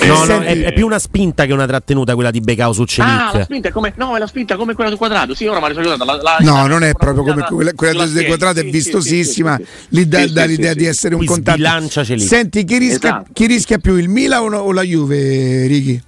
Eh, 0.00 0.06
No, 0.06 0.24
no, 0.26 0.40
è, 0.40 0.64
è 0.64 0.72
più 0.74 0.84
una 0.84 0.98
spinta 0.98 1.46
che 1.46 1.52
una 1.54 1.66
trattenuta 1.66 2.14
quella 2.14 2.30
di 2.30 2.40
Becao 2.40 2.72
su 2.74 2.84
Celic. 2.84 3.10
Ah, 3.10 3.30
la 3.38 3.44
spinta 3.44 3.68
è 3.68 3.70
come 3.72 3.94
no, 3.96 4.16
è 4.16 4.18
la 4.18 4.26
spinta 4.26 4.56
come 4.56 4.74
quella 4.74 4.90
del 4.90 4.98
quadrato. 4.98 5.34
Sì, 5.34 5.46
ora 5.46 5.66
mi 5.66 5.72
sono. 5.72 5.96
La, 6.04 6.20
la- 6.20 6.36
No, 6.40 6.66
non 6.66 6.84
è 6.84 6.92
proprio 6.92 7.22
come 7.24 7.40
la- 7.40 7.46
quella, 7.46 7.72
quella 7.72 8.04
la- 8.04 8.06
del 8.06 8.26
quadrato, 8.26 8.60
è 8.60 8.64
vistosissima. 8.64 9.56
sì, 9.56 9.64
sì, 9.64 9.70
sì. 9.70 9.86
Lì 9.96 10.06
dà, 10.08 10.26
dà 10.26 10.44
l'idea 10.44 10.72
sì, 10.72 10.76
di 10.78 10.84
sì. 10.84 10.88
essere 10.90 11.14
un 11.14 11.24
contatto. 11.24 11.56
sbilancia 11.56 12.04
Celic. 12.04 12.26
Senti, 12.26 12.64
chi 12.64 12.76
rischia, 12.76 13.08
Esatto. 13.08 13.30
chi 13.32 13.46
rischia 13.46 13.78
più, 13.78 13.96
il 13.96 14.08
Milan 14.10 14.52
o, 14.52 14.58
o 14.58 14.72
la 14.72 14.82
Juve, 14.82 15.66
Ricky? 15.66 16.02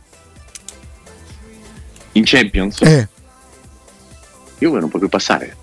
In 2.12 2.22
Champions, 2.26 2.80
Eh. 2.82 3.08
Juve 4.60 4.78
non 4.78 4.88
può 4.88 4.98
più 5.00 5.08
passare. 5.08 5.56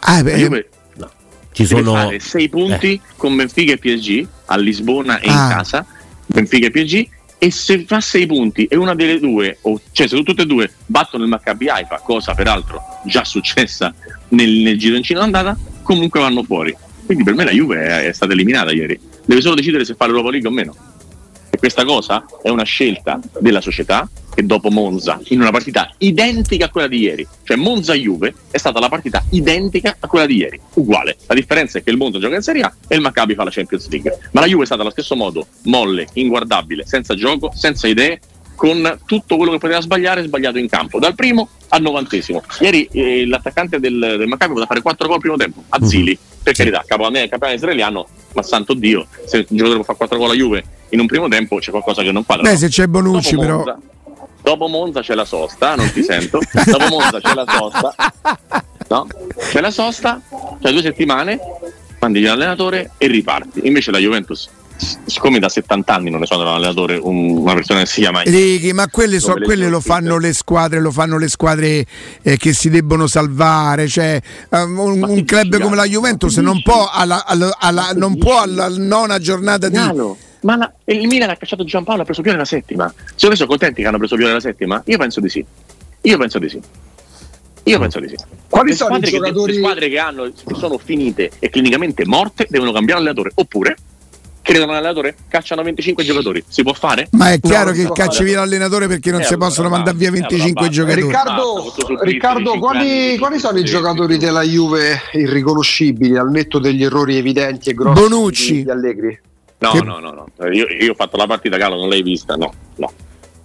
Ah, 0.00 0.22
beh, 0.22 0.36
Juve 0.36 0.68
Ci 1.52 1.64
deve 1.66 1.82
sono. 1.82 1.94
fare 1.94 2.20
6 2.20 2.48
punti 2.48 3.00
con 3.16 3.34
Benfica 3.36 3.72
e 3.72 3.78
PSG 3.78 4.26
a 4.46 4.56
Lisbona 4.56 5.18
e 5.20 5.26
in 5.28 5.32
Ah. 5.32 5.48
casa. 5.56 5.86
Benfica 6.26 6.66
e 6.66 6.70
PSG. 6.70 7.08
E 7.42 7.50
se 7.50 7.84
fa 7.86 8.00
6 8.00 8.26
punti 8.26 8.64
e 8.66 8.76
una 8.76 8.94
delle 8.94 9.18
due, 9.18 9.58
o, 9.62 9.80
cioè 9.92 10.06
se 10.06 10.22
tutte 10.22 10.42
e 10.42 10.46
due 10.46 10.70
battono 10.86 11.22
il 11.24 11.30
Maccabi 11.30 11.68
Haifa, 11.70 11.98
cosa 12.04 12.34
peraltro 12.34 12.82
già 13.06 13.24
successa 13.24 13.94
nel, 14.28 14.50
nel 14.50 14.78
gironcino 14.78 15.20
d'andata, 15.20 15.56
comunque 15.82 16.20
vanno 16.20 16.42
fuori. 16.42 16.76
Quindi 17.06 17.24
per 17.24 17.34
me 17.34 17.44
la 17.44 17.50
Juve 17.50 17.82
è, 17.82 18.08
è 18.08 18.12
stata 18.12 18.32
eliminata 18.32 18.72
ieri. 18.72 18.98
Deve 19.24 19.40
solo 19.40 19.54
decidere 19.54 19.84
se 19.86 19.94
fare 19.94 20.10
l'Europa 20.10 20.30
League 20.32 20.48
o 20.48 20.52
meno. 20.52 20.74
E 21.48 21.56
questa 21.58 21.84
cosa 21.84 22.24
è 22.42 22.48
una 22.50 22.62
scelta 22.64 23.18
della 23.40 23.60
società 23.62 24.08
che 24.34 24.46
dopo 24.46 24.70
Monza, 24.70 25.20
in 25.28 25.40
una 25.40 25.50
partita 25.50 25.92
identica 25.98 26.66
a 26.66 26.68
quella 26.70 26.86
di 26.86 26.98
ieri, 26.98 27.26
cioè 27.42 27.56
Monza-Juve 27.56 28.34
è 28.50 28.58
stata 28.58 28.80
la 28.80 28.88
partita 28.88 29.24
identica 29.30 29.96
a 29.98 30.06
quella 30.06 30.26
di 30.26 30.36
ieri, 30.36 30.60
uguale. 30.74 31.16
La 31.26 31.34
differenza 31.34 31.78
è 31.78 31.82
che 31.82 31.90
il 31.90 31.96
Monza 31.96 32.18
gioca 32.18 32.36
in 32.36 32.42
Serie 32.42 32.62
A 32.62 32.72
e 32.88 32.94
il 32.94 33.00
Maccabi 33.00 33.34
fa 33.34 33.44
la 33.44 33.50
Champions 33.50 33.88
League. 33.88 34.18
Ma 34.32 34.40
la 34.40 34.46
Juve 34.46 34.62
è 34.62 34.66
stata 34.66 34.82
allo 34.82 34.90
stesso 34.90 35.16
modo 35.16 35.46
molle, 35.64 36.08
inguardabile, 36.14 36.86
senza 36.86 37.14
gioco, 37.14 37.52
senza 37.54 37.86
idee, 37.88 38.20
con 38.54 38.98
tutto 39.06 39.36
quello 39.36 39.52
che 39.52 39.58
poteva 39.58 39.80
sbagliare 39.80 40.22
sbagliato 40.22 40.58
in 40.58 40.68
campo, 40.68 40.98
dal 40.98 41.14
primo 41.14 41.48
al 41.68 41.80
novantesimo. 41.80 42.42
Ieri 42.60 42.86
eh, 42.92 43.26
l'attaccante 43.26 43.80
del, 43.80 43.98
del 43.98 44.26
Maccabi 44.26 44.52
poteva 44.52 44.66
fare 44.66 44.82
4 44.82 45.06
gol 45.06 45.14
al 45.14 45.20
primo 45.20 45.36
tempo, 45.36 45.64
a 45.70 45.84
Zili, 45.84 46.18
per 46.42 46.54
carità, 46.54 46.84
capo 46.86 47.06
a 47.06 47.10
me, 47.10 47.28
capitano 47.28 47.54
israeliano, 47.54 48.06
ma 48.34 48.42
santo 48.42 48.74
Dio, 48.74 49.06
se 49.24 49.46
un 49.48 49.56
giocatore 49.56 49.76
può 49.76 49.84
fare 49.84 49.98
4 49.98 50.18
gol 50.18 50.30
a 50.30 50.34
Juve 50.34 50.64
in 50.90 51.00
un 51.00 51.06
primo 51.06 51.28
tempo 51.28 51.56
c'è 51.56 51.70
qualcosa 51.70 52.02
che 52.02 52.12
non 52.12 52.24
quadra. 52.24 52.48
beh, 52.50 52.56
se 52.56 52.68
c'è 52.68 52.86
Bonucci, 52.86 53.34
Dopo 53.34 53.62
però. 53.62 53.78
Dopo 54.42 54.66
Monza 54.68 55.00
c'è 55.00 55.14
la 55.14 55.24
sosta, 55.24 55.74
non 55.74 55.90
ti 55.92 56.02
sento. 56.02 56.40
Dopo 56.64 56.88
Monza 56.88 57.20
c'è 57.20 57.34
la 57.34 57.44
sosta, 57.46 57.94
no? 58.88 59.06
C'è 59.50 59.60
la 59.60 59.70
sosta, 59.70 60.20
c'è 60.60 60.70
due 60.72 60.82
settimane, 60.82 61.38
mandi 62.00 62.20
l'allenatore 62.22 62.92
e 62.98 63.06
riparti. 63.06 63.60
Invece 63.64 63.90
la 63.90 63.98
Juventus, 63.98 64.48
siccome 65.04 65.38
da 65.38 65.50
70 65.50 65.94
anni 65.94 66.08
non 66.10 66.20
ne 66.20 66.26
sono 66.26 66.40
un 66.42 66.48
allenatore, 66.48 66.96
un- 66.96 67.36
una 67.36 67.52
persona 67.52 67.80
che 67.80 67.86
si 67.86 68.00
chiama 68.00 68.22
Righi, 68.22 68.72
ma 68.72 68.88
quelle, 68.88 69.20
so- 69.20 69.34
quelle 69.44 69.68
lo 69.68 69.80
fanno 69.80 70.16
le 70.18 70.32
squadre, 70.32 70.80
lo 70.80 70.90
fanno 70.90 71.18
le 71.18 71.28
squadre 71.28 71.84
eh, 72.22 72.36
che 72.38 72.54
si 72.54 72.70
debbono 72.70 73.06
salvare. 73.06 73.86
Cioè, 73.88 74.18
ehm, 74.50 74.78
un, 74.78 75.02
un 75.02 75.24
club 75.26 75.48
dici, 75.50 75.62
come 75.62 75.76
la? 75.76 75.84
Juventus 75.84 76.36
non 76.38 76.62
può 76.62 76.88
alla, 76.90 77.26
alla- 77.26 77.54
alla- 77.58 77.90
non 77.94 78.16
può 78.16 78.40
alla 78.40 78.68
nona 78.70 79.18
giornata 79.18 79.68
di. 79.68 79.76
Ma 80.42 80.56
la- 80.56 80.72
il 80.86 81.06
Milan 81.06 81.30
ha 81.30 81.36
cacciato 81.36 81.64
Giampaolo 81.64 82.02
ha 82.02 82.04
preso 82.04 82.22
Pione 82.22 82.38
la 82.38 82.44
settima. 82.44 82.88
Secondo 82.96 83.28
me 83.28 83.36
sono 83.36 83.48
contenti 83.48 83.82
che 83.82 83.88
hanno 83.88 83.98
preso 83.98 84.16
Pione 84.16 84.32
la 84.32 84.40
settima? 84.40 84.82
Io 84.86 84.98
penso 84.98 85.20
di 85.20 85.28
sì. 85.28 85.44
Io 86.02 86.18
penso 86.18 86.38
di 86.38 86.48
sì. 86.48 86.60
Io 87.64 87.78
penso 87.78 88.00
di 88.00 88.08
sì. 88.08 88.16
Quali 88.48 88.70
le 88.70 88.74
sono 88.76 88.96
i 88.96 89.00
squadre, 89.04 89.10
che, 89.10 89.16
giocatori- 89.18 89.52
le 89.52 89.58
squadre 89.58 89.88
che, 89.90 89.98
hanno, 89.98 90.24
che 90.24 90.54
sono 90.54 90.78
finite 90.78 91.30
e 91.38 91.50
clinicamente 91.50 92.06
morte 92.06 92.46
devono 92.48 92.72
cambiare 92.72 93.00
allenatore 93.00 93.30
oppure 93.34 93.76
credono 94.42 94.72
allenatore 94.72 95.14
cacciano 95.28 95.62
25 95.62 96.02
giocatori 96.02 96.42
si 96.48 96.62
può 96.62 96.72
fare? 96.72 97.08
Ma 97.12 97.30
è 97.32 97.38
chiaro 97.38 97.72
non 97.72 97.84
che 97.84 97.92
cacci 97.92 98.24
via 98.24 98.38
l'allenatore 98.38 98.88
perché 98.88 99.10
non 99.10 99.20
Eh, 99.20 99.24
si 99.24 99.34
allora 99.34 99.48
possono 99.48 99.68
mandare 99.68 99.96
via 99.98 100.06
eh, 100.10 100.16
allora 100.16 100.28
25 100.28 100.66
basta. 100.66 100.74
giocatori. 100.74 101.02
Riccardo, 101.06 101.74
Riccardo, 102.02 102.50
cinque 102.52 102.58
quali, 102.58 103.18
quali 103.18 103.38
sono 103.38 103.58
i 103.58 103.64
giocatori 103.64 104.16
della 104.16 104.42
Juve 104.42 105.00
irriconoscibili 105.12 106.16
al 106.16 106.30
netto 106.30 106.58
degli 106.58 106.82
errori 106.82 107.16
evidenti 107.18 107.68
e 107.70 107.74
grossi 107.74 108.00
Bonucci. 108.00 108.62
di 108.64 108.70
Allegri? 108.70 109.20
No, 109.60 109.70
Che- 109.72 109.82
no, 109.82 109.98
no, 109.98 110.10
no. 110.10 110.46
Io, 110.48 110.66
io 110.68 110.92
ho 110.92 110.94
fatto 110.94 111.16
la 111.16 111.26
partita, 111.26 111.56
Galo, 111.56 111.76
non 111.76 111.88
l'hai 111.88 112.02
vista? 112.02 112.34
No, 112.34 112.52
no. 112.76 112.92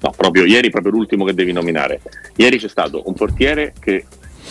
No, 0.02 0.14
proprio 0.16 0.46
ieri, 0.46 0.70
proprio 0.70 0.92
l'ultimo 0.92 1.26
che 1.26 1.34
devi 1.34 1.52
nominare. 1.52 2.02
Ieri 2.36 2.58
c'è 2.58 2.68
stato 2.68 3.04
un 3.06 3.14
portiere 3.14 3.74
che 3.80 4.06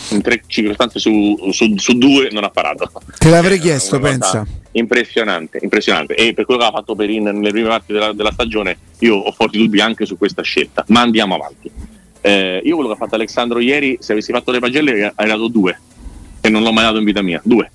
in 0.09 0.21
tre 0.21 0.43
circostanze 0.45 0.99
su, 0.99 1.49
su, 1.51 1.73
su 1.77 1.97
due 1.97 2.29
non 2.31 2.43
ha 2.43 2.49
parato. 2.49 2.91
Te 3.17 3.29
l'avrei 3.29 3.59
chiesto, 3.59 3.95
Una 3.97 4.17
cosa 4.17 4.41
pensa. 4.41 4.47
Impressionante, 4.73 5.59
impressionante. 5.61 6.15
E 6.15 6.33
per 6.33 6.45
quello 6.45 6.59
che 6.61 6.67
ha 6.67 6.71
fatto 6.71 6.95
Perin 6.95 7.23
nelle 7.23 7.51
prime 7.51 7.69
parti 7.69 7.93
della, 7.93 8.11
della 8.11 8.31
stagione, 8.31 8.77
io 8.99 9.15
ho 9.15 9.31
forti 9.31 9.57
dubbi 9.57 9.79
anche 9.79 10.05
su 10.05 10.17
questa 10.17 10.41
scelta. 10.41 10.83
Ma 10.89 11.01
andiamo 11.01 11.35
avanti. 11.35 11.71
Eh, 12.21 12.61
io 12.63 12.75
quello 12.75 12.89
che 12.89 12.95
ha 12.95 12.97
fatto 12.99 13.15
Alessandro 13.15 13.59
ieri, 13.59 13.97
se 14.01 14.11
avessi 14.11 14.31
fatto 14.31 14.51
le 14.51 14.59
pagelle, 14.59 15.13
hai 15.15 15.27
dato 15.27 15.47
due. 15.47 15.79
E 16.41 16.49
non 16.49 16.61
l'ho 16.63 16.73
mai 16.73 16.83
dato 16.83 16.97
in 16.97 17.05
vita 17.05 17.21
mia. 17.21 17.39
Due. 17.43 17.71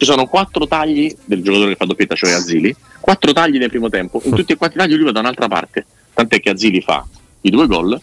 Ci 0.00 0.06
sono 0.06 0.24
quattro 0.24 0.66
tagli 0.66 1.14
del 1.26 1.42
giocatore 1.42 1.72
che 1.72 1.76
fa 1.76 1.84
doppietta, 1.84 2.14
cioè 2.14 2.30
Azili, 2.30 2.74
quattro 3.00 3.34
tagli 3.34 3.58
nel 3.58 3.68
primo 3.68 3.90
tempo, 3.90 4.18
in 4.24 4.34
tutti 4.34 4.52
e 4.52 4.56
quattro 4.56 4.78
i 4.78 4.86
tagli 4.86 4.96
lui 4.96 5.04
va 5.04 5.12
da 5.12 5.20
un'altra 5.20 5.46
parte, 5.46 5.84
tant'è 6.14 6.40
che 6.40 6.48
Azili 6.48 6.80
fa 6.80 7.06
i 7.42 7.50
due 7.50 7.66
gol 7.66 8.00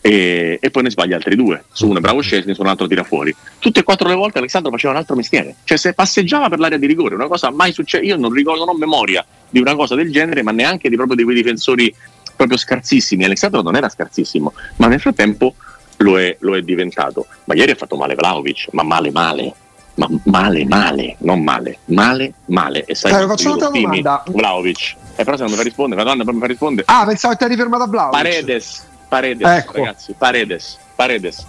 e, 0.00 0.58
e 0.60 0.70
poi 0.72 0.82
ne 0.82 0.90
sbaglia 0.90 1.14
altri 1.14 1.36
due, 1.36 1.62
su 1.70 1.86
uno 1.86 1.98
è 1.98 2.00
bravo 2.00 2.22
Scesni, 2.22 2.54
su 2.54 2.60
un 2.60 2.66
altro 2.66 2.88
tira 2.88 3.04
fuori. 3.04 3.32
Tutte 3.60 3.78
e 3.78 3.82
quattro 3.84 4.08
le 4.08 4.16
volte 4.16 4.38
Alessandro 4.38 4.72
faceva 4.72 4.94
un 4.94 4.98
altro 4.98 5.14
mestiere, 5.14 5.54
cioè 5.62 5.78
se 5.78 5.94
passeggiava 5.94 6.48
per 6.48 6.58
l'area 6.58 6.76
di 6.76 6.86
rigore, 6.86 7.14
una 7.14 7.28
cosa 7.28 7.52
mai 7.52 7.72
successa, 7.72 8.02
io 8.02 8.16
non 8.16 8.32
ricordo, 8.32 8.64
non 8.64 8.74
ho 8.74 8.76
memoria 8.76 9.24
di 9.48 9.60
una 9.60 9.76
cosa 9.76 9.94
del 9.94 10.10
genere, 10.10 10.42
ma 10.42 10.50
neanche 10.50 10.88
di 10.88 10.96
proprio 10.96 11.14
di 11.14 11.22
quei 11.22 11.36
difensori 11.36 11.94
proprio 12.34 12.58
scarsissimi. 12.58 13.22
Alessandro 13.22 13.62
non 13.62 13.76
era 13.76 13.88
scarsissimo, 13.88 14.54
ma 14.78 14.88
nel 14.88 14.98
frattempo 14.98 15.54
lo 15.98 16.18
è, 16.18 16.36
lo 16.40 16.56
è 16.56 16.62
diventato. 16.62 17.26
Ma 17.44 17.54
ieri 17.54 17.70
ha 17.70 17.76
fatto 17.76 17.94
male 17.94 18.16
Vlaovic, 18.16 18.70
ma 18.72 18.82
male 18.82 19.12
male 19.12 19.54
ma 19.98 20.08
male, 20.24 20.64
male, 20.64 21.16
non 21.18 21.42
male, 21.42 21.78
male, 21.86 22.32
male. 22.46 22.84
E 22.84 22.94
sai, 22.94 23.22
eh, 23.22 23.26
faccio 23.26 23.52
un'altra 23.52 23.68
domanda. 23.68 24.22
Vlaovic. 24.26 24.96
E 25.16 25.22
eh, 25.22 25.24
però 25.24 25.36
se 25.36 25.42
non 25.42 25.50
mi 25.50 25.56
fa 25.56 25.64
rispondere, 25.64 26.02
madonna, 26.02 26.22
non 26.22 26.34
mi 26.34 26.40
fa 26.40 26.46
rispondere. 26.46 26.86
Ah, 26.88 27.04
pensavo 27.04 27.34
che 27.34 27.38
ti 27.40 27.44
eri 27.44 27.56
fermato 27.56 27.82
a 27.82 27.86
Vlaovic. 27.88 28.12
Paredes, 28.12 28.86
Paredes, 29.08 29.48
ecco. 29.48 29.72
ragazzi, 29.72 30.14
Paredes, 30.16 30.78
Paredes. 30.94 31.46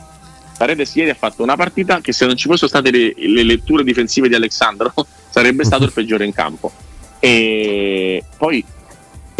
Paredes 0.57 0.95
ieri 0.95 1.12
ha 1.12 1.15
fatto 1.15 1.41
una 1.43 1.55
partita 1.55 2.01
che 2.01 2.12
se 2.12 2.25
non 2.25 2.35
ci 2.35 2.49
fossero 2.49 2.67
state 2.67 2.91
le, 2.91 3.13
le 3.15 3.43
letture 3.43 3.83
difensive 3.83 4.27
di 4.27 4.35
Alessandro 4.35 4.93
sarebbe 5.29 5.63
stato 5.63 5.83
il 5.85 5.93
peggiore 5.93 6.25
in 6.25 6.33
campo. 6.33 6.71
E 7.19 8.23
poi 8.35 8.65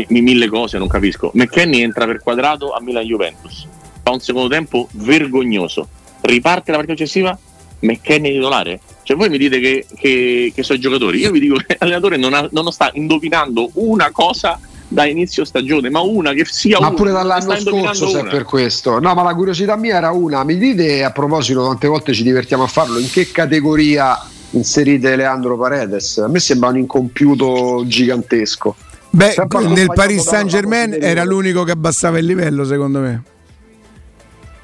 mille 0.08 0.48
cose, 0.48 0.78
non 0.78 0.88
capisco. 0.88 1.32
McKenny 1.34 1.82
entra 1.82 2.06
per 2.06 2.22
quadrato 2.22 2.74
a 2.74 2.82
Milan 2.82 3.04
Juventus. 3.04 3.68
Fa 4.04 4.12
un 4.12 4.20
secondo 4.20 4.48
tempo 4.50 4.88
vergognoso. 4.92 5.88
Riparte 6.22 6.72
la 6.72 6.78
partita 6.78 6.98
successiva, 6.98 7.38
McKenny 7.80 8.34
titolare. 8.34 8.80
Cioè 9.04 9.18
voi 9.18 9.30
mi 9.30 9.38
dite 9.38 9.60
che, 9.60 9.86
che, 9.96 10.52
che 10.54 10.64
sono 10.64 10.78
i 10.78 10.82
giocatori. 10.82 11.20
Io 11.20 11.32
vi 11.32 11.40
dico 11.40 11.56
che 11.56 11.78
l'allenatore 11.80 12.18
non, 12.18 12.34
ha, 12.34 12.48
non 12.52 12.72
sta 12.72 12.92
indovinando 12.94 13.72
una 13.74 14.12
cosa 14.12 14.60
da 14.88 15.06
inizio 15.06 15.46
stagione, 15.46 15.90
ma 15.90 16.02
una 16.02 16.34
che 16.34 16.46
sia 16.46 16.80
ma 16.80 16.88
una. 16.88 16.96
pure 16.96 17.12
dall'anno 17.12 17.56
scorso 17.58 18.08
se 18.10 18.22
è 18.22 18.28
per 18.28 18.44
questo. 18.44 19.00
No, 19.00 19.14
ma 19.14 19.24
la 19.24 19.34
curiosità 19.34 19.76
mia 19.78 19.98
era 19.98 20.12
una. 20.12 20.44
Mi 20.44 20.58
dite 20.58 21.04
a 21.04 21.12
proposito, 21.12 21.66
tante 21.66 21.88
volte 21.88 22.14
ci 22.14 22.24
divertiamo 22.24 22.64
a 22.64 22.68
farlo, 22.68 23.00
in 23.00 23.10
che 23.10 23.32
categoria 23.32 24.20
inserite 24.52 25.16
Leandro 25.16 25.58
Paredes? 25.58 26.18
A 26.18 26.28
me 26.28 26.40
sembra 26.40 26.70
un 26.70 26.78
incompiuto 26.78 27.84
gigantesco. 27.86 28.76
Beh, 29.12 29.36
nel 29.70 29.92
Paris 29.94 30.22
Saint 30.22 30.50
Germain 30.50 30.96
era 31.00 31.24
l'unico 31.24 31.64
che 31.64 31.72
abbassava 31.72 32.20
il 32.20 32.26
livello, 32.26 32.64
secondo 32.64 33.00
me. 33.00 33.24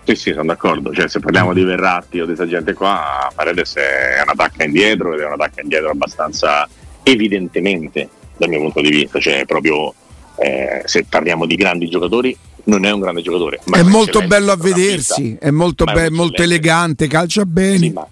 Sì, 0.05 0.15
sì, 0.15 0.31
sono 0.31 0.45
d'accordo. 0.45 0.93
Cioè, 0.93 1.09
se 1.09 1.19
parliamo 1.19 1.53
di 1.53 1.63
Verratti 1.63 2.19
o 2.19 2.25
di 2.25 2.35
questa 2.35 2.47
gente 2.47 2.73
qua, 2.73 3.31
Paredes 3.33 3.73
è 3.75 4.21
una 4.21 4.33
tacca 4.35 4.63
indietro 4.63 5.13
ed 5.13 5.21
è 5.21 5.25
una 5.25 5.35
tacca 5.35 5.61
indietro 5.61 5.89
abbastanza 5.89 6.69
evidentemente 7.01 8.07
dal 8.37 8.49
mio 8.49 8.59
punto 8.59 8.81
di 8.81 8.89
vista. 8.89 9.19
Cioè, 9.19 9.45
proprio 9.45 9.93
eh, 10.37 10.83
se 10.85 11.05
parliamo 11.09 11.47
di 11.47 11.55
grandi 11.55 11.89
giocatori, 11.89 12.37
non 12.65 12.85
è 12.85 12.91
un 12.91 12.99
grande 12.99 13.23
giocatore. 13.23 13.59
è 13.71 13.81
molto 13.81 14.21
bello 14.21 14.51
a 14.51 14.57
vedersi, 14.57 15.37
è 15.39 15.49
molto, 15.49 15.85
be- 15.85 16.11
molto 16.11 16.43
elegante, 16.43 17.07
calcia 17.07 17.45
bene. 17.45 17.77
Sì, 17.77 17.89
ma 17.89 18.07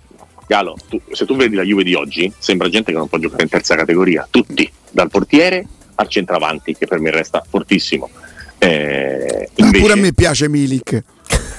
Galo, 0.47 0.75
tu, 0.89 0.99
se 1.11 1.25
tu 1.25 1.35
vedi 1.35 1.55
la 1.55 1.63
Juve 1.63 1.83
di 1.83 1.93
oggi, 1.93 2.31
sembra 2.37 2.69
gente 2.69 2.91
che 2.91 2.97
non 2.97 3.07
può 3.07 3.17
giocare 3.17 3.43
in 3.43 3.49
terza 3.49 3.75
categoria. 3.75 4.27
Tutti, 4.29 4.69
dal 4.89 5.09
portiere 5.09 5.65
al 5.95 6.07
centravanti, 6.07 6.75
che 6.75 6.87
per 6.87 6.99
me 6.99 7.11
resta 7.11 7.43
fortissimo. 7.47 8.09
Eh, 8.57 9.49
invece, 9.55 9.79
pure 9.79 9.93
a 9.93 9.95
me 9.95 10.13
piace 10.13 10.49
Milik. 10.49 11.03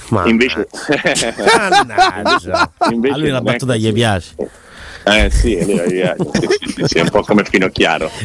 Ma 0.09 0.27
invece, 0.27 0.67
invece 2.91 3.13
a 3.13 3.17
lui 3.17 3.29
la 3.29 3.41
battuta 3.41 3.75
gli 3.75 3.91
piace. 3.91 4.35
Eh 5.07 5.29
sì, 5.29 5.59
sì, 5.61 6.73
sì, 6.73 6.83
sì, 6.85 6.97
è 6.97 7.01
un 7.01 7.09
po' 7.09 7.21
come 7.21 7.43
Finocchiaro. 7.43 8.09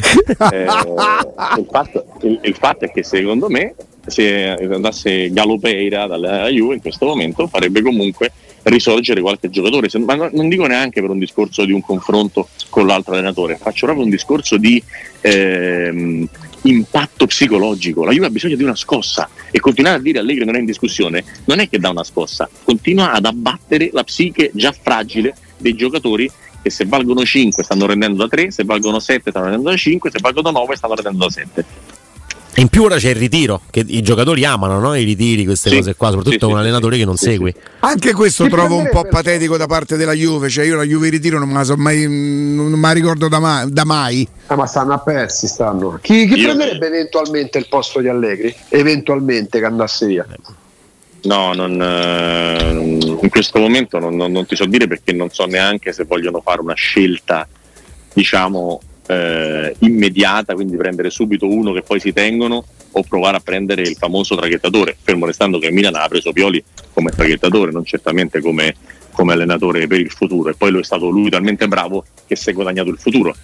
Eh, 0.51 0.63
il, 0.63 1.67
fatto, 1.69 2.05
il, 2.21 2.39
il, 2.41 2.55
fatto, 2.55 2.85
è 2.85 2.91
che 2.91 3.03
secondo 3.03 3.47
me 3.47 3.75
se 4.05 4.53
andasse 4.53 5.31
Galopeira 5.31 6.07
dalla 6.07 6.47
Juve 6.47 6.75
in 6.75 6.81
questo 6.81 7.05
momento 7.05 7.47
farebbe 7.47 7.81
comunque 7.81 8.31
risorgere 8.63 9.21
qualche 9.21 9.49
giocatore, 9.49 9.87
ma 10.05 10.29
non 10.31 10.49
dico 10.49 10.65
neanche 10.65 11.01
per 11.01 11.09
un 11.09 11.19
discorso 11.19 11.65
di 11.65 11.71
un 11.71 11.81
confronto 11.81 12.47
con 12.69 12.87
l'altro 12.87 13.13
allenatore, 13.13 13.57
faccio 13.57 13.85
proprio 13.85 14.05
un 14.05 14.11
discorso 14.11 14.57
di 14.57 14.81
ehm, 15.21 16.27
impatto 16.63 17.25
psicologico. 17.25 18.03
La 18.03 18.11
Juve 18.11 18.27
ha 18.27 18.29
bisogno 18.29 18.55
di 18.55 18.63
una 18.63 18.75
scossa 18.75 19.29
e 19.49 19.59
continuare 19.59 19.97
a 19.97 19.99
dire 19.99 20.19
Allegri 20.19 20.45
non 20.45 20.55
è 20.55 20.59
in 20.59 20.65
discussione 20.65 21.23
non 21.45 21.59
è 21.59 21.69
che 21.69 21.79
dà 21.79 21.89
una 21.89 22.03
scossa, 22.03 22.49
continua 22.63 23.11
ad 23.11 23.25
abbattere 23.25 23.89
la 23.93 24.03
psiche 24.03 24.51
già 24.53 24.71
fragile 24.71 25.35
dei 25.57 25.75
giocatori 25.75 26.29
che 26.61 26.69
se 26.69 26.85
valgono 26.85 27.25
5 27.25 27.63
stanno 27.63 27.87
rendendo 27.87 28.17
da 28.17 28.27
3, 28.27 28.51
se 28.51 28.63
valgono 28.63 28.99
7 28.99 29.29
stanno 29.31 29.45
rendendo 29.45 29.69
da 29.69 29.75
5, 29.75 30.11
se 30.11 30.19
valgono 30.21 30.51
9 30.51 30.75
stanno 30.75 30.95
rendendo 30.95 31.25
da 31.25 31.31
7. 31.31 31.65
In 32.55 32.67
più 32.67 32.83
ora 32.83 32.97
c'è 32.97 33.09
il 33.09 33.15
ritiro, 33.15 33.61
che 33.69 33.83
i 33.87 34.01
giocatori 34.01 34.43
amano 34.43 34.77
no? 34.79 34.93
i 34.93 35.05
ritiri, 35.05 35.45
queste 35.45 35.69
sì, 35.69 35.77
cose 35.77 35.95
qua, 35.95 36.09
soprattutto 36.09 36.47
sì, 36.47 36.51
un 36.51 36.59
allenatore 36.59 36.97
che 36.97 37.05
non 37.05 37.15
segue. 37.15 37.53
Anche 37.79 38.11
questo 38.11 38.49
trovo 38.49 38.75
un 38.75 38.89
po' 38.91 39.05
patetico 39.09 39.55
da 39.55 39.67
parte 39.67 39.95
della 39.95 40.11
Juve, 40.11 40.49
cioè 40.49 40.65
io 40.65 40.75
la 40.75 40.83
Juve 40.83 41.09
ritiro 41.09 41.39
non 41.39 41.47
me 41.47 41.53
la, 41.53 41.63
so 41.63 41.77
mai, 41.77 42.01
non 42.03 42.71
me 42.71 42.87
la 42.87 42.91
ricordo 42.91 43.29
da, 43.29 43.39
ma, 43.39 43.65
da 43.65 43.85
mai. 43.85 44.27
Ah, 44.47 44.55
ma 44.55 44.65
stanno 44.65 44.93
a 44.93 44.99
persi, 44.99 45.47
stanno. 45.47 45.97
Chi, 46.01 46.27
chi 46.27 46.43
prenderebbe 46.43 46.87
eventualmente 46.87 47.57
il 47.57 47.67
posto 47.69 48.01
di 48.01 48.09
Allegri? 48.09 48.53
Eventualmente 48.67 49.59
che 49.59 49.65
andasse 49.65 50.05
via? 50.05 50.27
No, 51.23 51.53
non, 51.53 51.81
eh, 51.81 53.17
in 53.21 53.29
questo 53.29 53.59
momento 53.59 53.97
non, 53.97 54.15
non, 54.15 54.31
non 54.31 54.45
ti 54.45 54.57
so 54.57 54.65
dire 54.65 54.87
perché 54.87 55.13
non 55.13 55.29
so 55.29 55.45
neanche 55.45 55.93
se 55.93 56.03
vogliono 56.03 56.41
fare 56.41 56.59
una 56.59 56.73
scelta, 56.73 57.47
diciamo, 58.11 58.81
eh, 59.11 59.75
immediata, 59.79 60.53
quindi 60.53 60.77
prendere 60.77 61.09
subito 61.09 61.45
uno 61.47 61.73
che 61.73 61.81
poi 61.81 61.99
si 61.99 62.13
tengono 62.13 62.63
o 62.93 63.03
provare 63.03 63.37
a 63.37 63.39
prendere 63.41 63.81
il 63.81 63.95
famoso 63.95 64.35
traghettatore, 64.35 64.95
fermo 65.01 65.25
restando 65.25 65.59
che 65.59 65.71
Milan 65.71 65.95
ha 65.95 66.07
preso 66.07 66.31
Pioli 66.31 66.63
come 66.93 67.11
traghettatore, 67.11 67.71
non 67.71 67.83
certamente 67.83 68.39
come, 68.39 68.73
come 69.11 69.33
allenatore 69.33 69.87
per 69.87 69.99
il 69.99 70.11
futuro 70.11 70.49
e 70.49 70.55
poi 70.55 70.71
lo 70.71 70.79
è 70.79 70.83
stato 70.83 71.09
lui 71.09 71.29
talmente 71.29 71.67
bravo 71.67 72.05
che 72.25 72.35
si 72.35 72.49
è 72.49 72.53
guadagnato 72.53 72.89
il 72.89 72.97
futuro. 72.97 73.35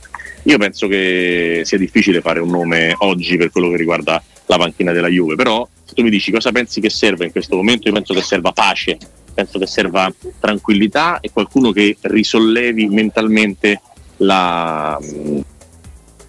Io 0.43 0.57
penso 0.57 0.87
che 0.87 1.63
sia 1.65 1.77
difficile 1.77 2.21
fare 2.21 2.39
un 2.39 2.49
nome 2.49 2.95
oggi 2.99 3.35
per 3.35 3.51
quello 3.51 3.69
che 3.69 3.75
riguarda 3.75 4.23
la 4.45 4.57
panchina 4.57 4.93
della 4.93 5.09
Juve, 5.09 5.35
però 5.35 5.67
se 5.83 5.93
tu 5.93 6.03
mi 6.03 6.09
dici 6.09 6.31
cosa 6.31 6.51
pensi 6.53 6.79
che 6.79 6.89
serve 6.89 7.25
in 7.25 7.31
questo 7.31 7.57
momento, 7.57 7.89
io 7.89 7.93
penso 7.93 8.13
che 8.13 8.21
serva 8.21 8.53
pace, 8.53 8.97
penso 9.33 9.59
che 9.59 9.67
serva 9.67 10.13
tranquillità 10.39 11.19
e 11.19 11.31
qualcuno 11.31 11.71
che 11.71 11.97
risollevi 11.99 12.87
mentalmente 12.87 13.81
la, 14.17 14.97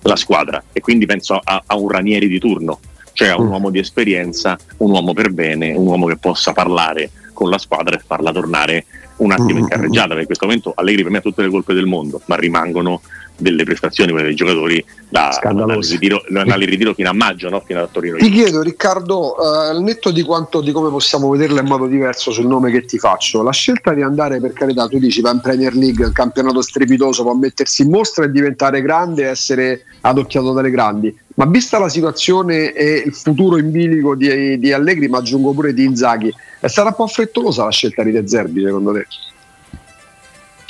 la 0.03 0.17
squadra 0.17 0.63
e 0.73 0.81
quindi 0.81 1.07
penso 1.07 1.41
a, 1.43 1.63
a, 1.67 1.77
un 1.77 1.89
Ranieri 1.89 2.29
di 2.29 2.39
turno, 2.39 2.81
cioè 3.13 3.29
a 3.29 3.41
un 3.41 3.47
mm. 3.47 3.51
uomo 3.51 3.71
di 3.71 3.79
esperienza, 3.79 4.57
un 4.79 4.91
uomo 4.91 5.13
per 5.13 5.31
bene, 5.31 5.75
un 5.75 5.87
uomo 5.87 6.07
che 6.07 6.17
possa 6.17 6.53
parlare 6.53 7.11
con 7.33 7.51
la 7.51 7.59
squadra 7.59 7.97
e 7.97 8.03
farla 8.05 8.33
tornare 8.33 8.85
un 9.19 9.33
attimo 9.33 9.59
in 9.59 9.65
mm. 9.65 9.69
carreggiata, 9.69 10.09
perché 10.09 10.21
in 10.21 10.27
questo 10.27 10.47
momento 10.47 10.73
Allegri 10.75 11.03
per 11.03 11.13
me 11.13 11.19
ha 11.19 11.23
tutte 11.23 11.43
le 11.43 11.49
colpe 11.49 11.75
del 11.75 11.87
mondo, 11.87 12.21
ma 12.27 12.37
rimangono 12.37 13.01
delle 13.39 13.63
prestazioni 13.63 14.11
quelle 14.11 14.27
dei 14.27 14.35
giocatori 14.35 14.85
da 15.09 15.29
andare 15.41 15.77
ritiro, 15.77 16.23
ritiro, 16.57 16.95
fino 16.95 17.09
a 17.09 17.13
maggio, 17.13 17.49
no? 17.49 17.63
fino 17.65 17.81
a 17.81 17.89
Torino. 17.91 18.17
Ti 18.17 18.31
chiedo 18.31 18.63
Riccardo, 18.63 19.37
uh, 19.39 19.71
al 19.71 19.83
netto 19.83 20.11
di, 20.11 20.23
quanto, 20.23 20.61
di 20.61 20.73
come 20.73 20.91
possiamo 20.91 21.31
vederla 21.31 21.61
in 21.61 21.67
modo 21.67 21.87
diverso 21.87 22.33
sul 22.33 22.47
nome 22.47 22.71
che 22.71 22.85
ti 22.85 22.99
faccio, 22.99 23.43
la 23.43 23.53
scelta 23.53 23.95
di 23.95 24.03
andare 24.03 24.41
per 24.41 24.53
carità, 24.53 24.89
tu 24.89 24.99
dici 24.99 25.21
va 25.21 25.31
in 25.31 25.41
Premier 25.41 25.75
League, 25.75 26.05
un 26.05 26.13
campionato 26.13 26.61
strepitoso, 26.61 27.23
può 27.23 27.35
mettersi 27.35 27.83
in 27.83 27.91
mostra 27.91 28.25
e 28.25 28.31
diventare 28.31 28.83
grande 28.83 29.23
e 29.23 29.29
essere 29.29 29.85
adocchiato 30.01 30.53
dalle 30.53 30.71
grandi, 30.71 31.17
ma 31.35 31.47
vista 31.47 31.79
la 31.79 31.89
situazione 31.89 32.73
e 32.73 33.03
il 33.07 33.15
futuro 33.15 33.57
in 33.57 33.71
bilico 33.71 34.17
di, 34.17 34.59
di 34.59 34.73
Allegri, 34.73 35.09
ma 35.09 35.19
aggiungo 35.19 35.53
pure 35.53 35.73
di 35.73 35.85
Inzaghi, 35.85 36.35
è 36.61 36.67
stata 36.67 36.89
un 36.89 36.95
po' 36.97 37.07
frettolosa 37.07 37.65
la 37.65 37.71
scelta 37.71 38.03
di 38.03 38.11
De 38.11 38.27
Zerbi 38.27 38.65
secondo 38.65 38.93
te? 38.93 39.07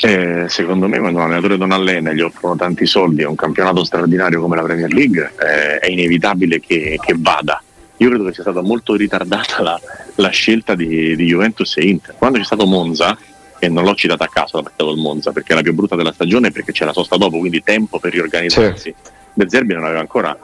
Eh, 0.00 0.48
secondo 0.48 0.87
me 0.87 1.00
quando 1.00 1.18
un 1.18 1.24
allenatore 1.24 1.56
non 1.56 1.72
allena 1.72 2.11
e 2.11 2.14
gli 2.14 2.20
offrono 2.20 2.54
tanti 2.54 2.87
soldi 2.87 3.24
a 3.24 3.28
un 3.28 3.34
campionato 3.34 3.82
straordinario 3.82 4.40
come 4.40 4.54
la 4.54 4.62
Premier 4.62 4.92
League 4.92 5.32
eh, 5.40 5.78
è 5.78 5.90
inevitabile 5.90 6.61
che, 6.61 6.98
che, 7.04 7.14
vada. 7.18 7.61
Io 7.96 8.08
credo 8.08 8.24
che 8.24 8.32
sia 8.32 8.44
stata 8.44 8.62
molto 8.62 8.94
ritardata 8.94 9.61
la, 9.61 9.80
la 10.14 10.28
scelta 10.28 10.76
di, 10.76 11.16
di, 11.16 11.26
Juventus 11.26 11.76
e 11.78 11.88
Inter. 11.88 12.14
Quando 12.16 12.38
c'è 12.38 12.44
stato 12.44 12.64
Monza, 12.64 13.18
e 13.58 13.68
non 13.68 13.82
l'ho 13.82 13.94
citata 13.94 14.22
a 14.22 14.28
caso 14.28 14.58
la 14.58 14.62
partita 14.62 14.84
col 14.84 14.98
Monza 14.98 15.32
perché 15.32 15.52
è 15.52 15.56
la 15.56 15.62
più 15.62 15.74
brutta 15.74 15.96
della 15.96 16.12
stagione 16.12 16.52
perché 16.52 16.70
c'è 16.70 16.84
la 16.84 16.92
sosta 16.92 17.16
dopo, 17.16 17.38
quindi 17.38 17.61
tempo 17.64 17.98
per 17.98 18.12
riorganizzarsi. 18.12 18.94
Sì. 19.02 19.11
De 19.34 19.48
Zerbi 19.48 19.74
non 19.74 19.84
aveva 19.84 19.98
ancora 19.98 20.37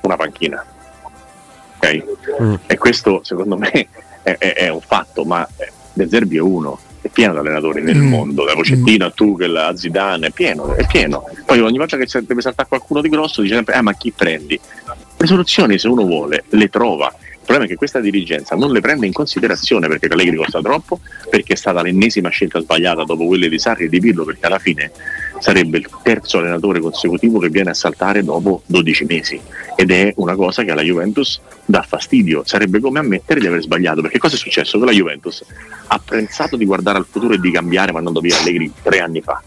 una 0.00 0.16
panchina. 0.16 0.64
Okay? 1.76 2.02
Mm. 2.40 2.54
E 2.66 2.78
questo 2.78 3.20
secondo 3.24 3.58
me 3.58 3.70
è, 4.22 4.36
è, 4.38 4.54
è 4.54 4.68
un 4.68 4.80
fatto, 4.80 5.24
ma 5.24 5.46
De 5.92 6.08
Zerbi 6.08 6.36
è 6.38 6.40
uno 6.40 6.78
è 7.02 7.08
pieno 7.08 7.32
di 7.32 7.38
allenatori 7.40 7.82
nel 7.82 7.96
mm. 7.96 8.06
mondo, 8.06 8.44
da 8.44 8.54
Pocettino 8.54 9.06
a 9.06 9.10
Tuchel 9.10 9.56
a 9.56 9.76
Zidane, 9.76 10.28
è 10.28 10.30
pieno, 10.30 10.74
è 10.74 10.86
pieno. 10.86 11.24
Poi 11.44 11.60
ogni 11.60 11.76
volta 11.76 11.96
che 11.96 12.06
deve 12.22 12.40
saltare 12.40 12.68
qualcuno 12.68 13.00
di 13.00 13.08
grosso 13.08 13.42
dice 13.42 13.54
sempre, 13.54 13.74
ah 13.74 13.82
ma 13.82 13.92
chi 13.94 14.12
prendi? 14.12 14.58
Le 15.16 15.26
soluzioni 15.26 15.78
se 15.78 15.88
uno 15.88 16.04
vuole 16.04 16.44
le 16.50 16.68
trova. 16.68 17.12
Problema 17.52 17.70
è 17.70 17.74
che 17.74 17.78
questa 17.78 18.00
dirigenza 18.00 18.56
non 18.56 18.72
le 18.72 18.80
prende 18.80 19.04
in 19.04 19.12
considerazione 19.12 19.86
perché 19.86 20.06
Allegri 20.06 20.36
costa 20.36 20.62
troppo, 20.62 21.00
perché 21.28 21.52
è 21.52 21.56
stata 21.56 21.82
l'ennesima 21.82 22.30
scelta 22.30 22.58
sbagliata 22.60 23.04
dopo 23.04 23.26
quelle 23.26 23.50
di 23.50 23.58
Sarri 23.58 23.84
e 23.84 23.88
di 23.90 24.00
Pirlo, 24.00 24.24
perché 24.24 24.46
alla 24.46 24.58
fine 24.58 24.90
sarebbe 25.38 25.76
il 25.76 25.86
terzo 26.02 26.38
allenatore 26.38 26.80
consecutivo 26.80 27.38
che 27.38 27.50
viene 27.50 27.68
a 27.68 27.74
saltare 27.74 28.24
dopo 28.24 28.62
12 28.64 29.04
mesi. 29.04 29.38
Ed 29.76 29.90
è 29.90 30.14
una 30.16 30.34
cosa 30.34 30.64
che 30.64 30.70
alla 30.70 30.80
Juventus 30.80 31.42
dà 31.66 31.82
fastidio, 31.82 32.42
sarebbe 32.46 32.80
come 32.80 33.00
ammettere 33.00 33.38
di 33.38 33.46
aver 33.46 33.60
sbagliato, 33.60 34.00
perché 34.00 34.16
cosa 34.16 34.36
è 34.36 34.38
successo? 34.38 34.78
Che 34.78 34.86
la 34.86 34.92
Juventus 34.92 35.44
ha 35.88 36.00
pensato 36.02 36.56
di 36.56 36.64
guardare 36.64 36.96
al 36.96 37.06
futuro 37.06 37.34
e 37.34 37.38
di 37.38 37.50
cambiare 37.50 37.92
mandando 37.92 38.20
via 38.20 38.38
Allegri 38.38 38.72
tre 38.82 39.00
anni 39.00 39.20
fa, 39.20 39.42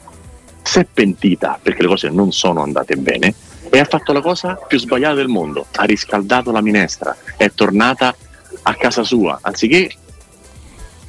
si 0.61 0.77
è 0.77 0.85
pentita 0.85 1.59
perché 1.59 1.81
le 1.81 1.87
cose 1.87 2.09
non 2.09 2.31
sono 2.31 2.61
andate 2.61 2.97
bene 2.97 3.33
e 3.69 3.79
ha 3.79 3.85
fatto 3.85 4.13
la 4.13 4.21
cosa 4.21 4.55
più 4.55 4.79
sbagliata 4.79 5.15
del 5.15 5.27
mondo, 5.27 5.65
ha 5.75 5.83
riscaldato 5.83 6.51
la 6.51 6.61
minestra, 6.61 7.15
è 7.37 7.51
tornata 7.51 8.15
a 8.63 8.73
casa 8.75 9.03
sua, 9.03 9.39
anziché 9.41 9.91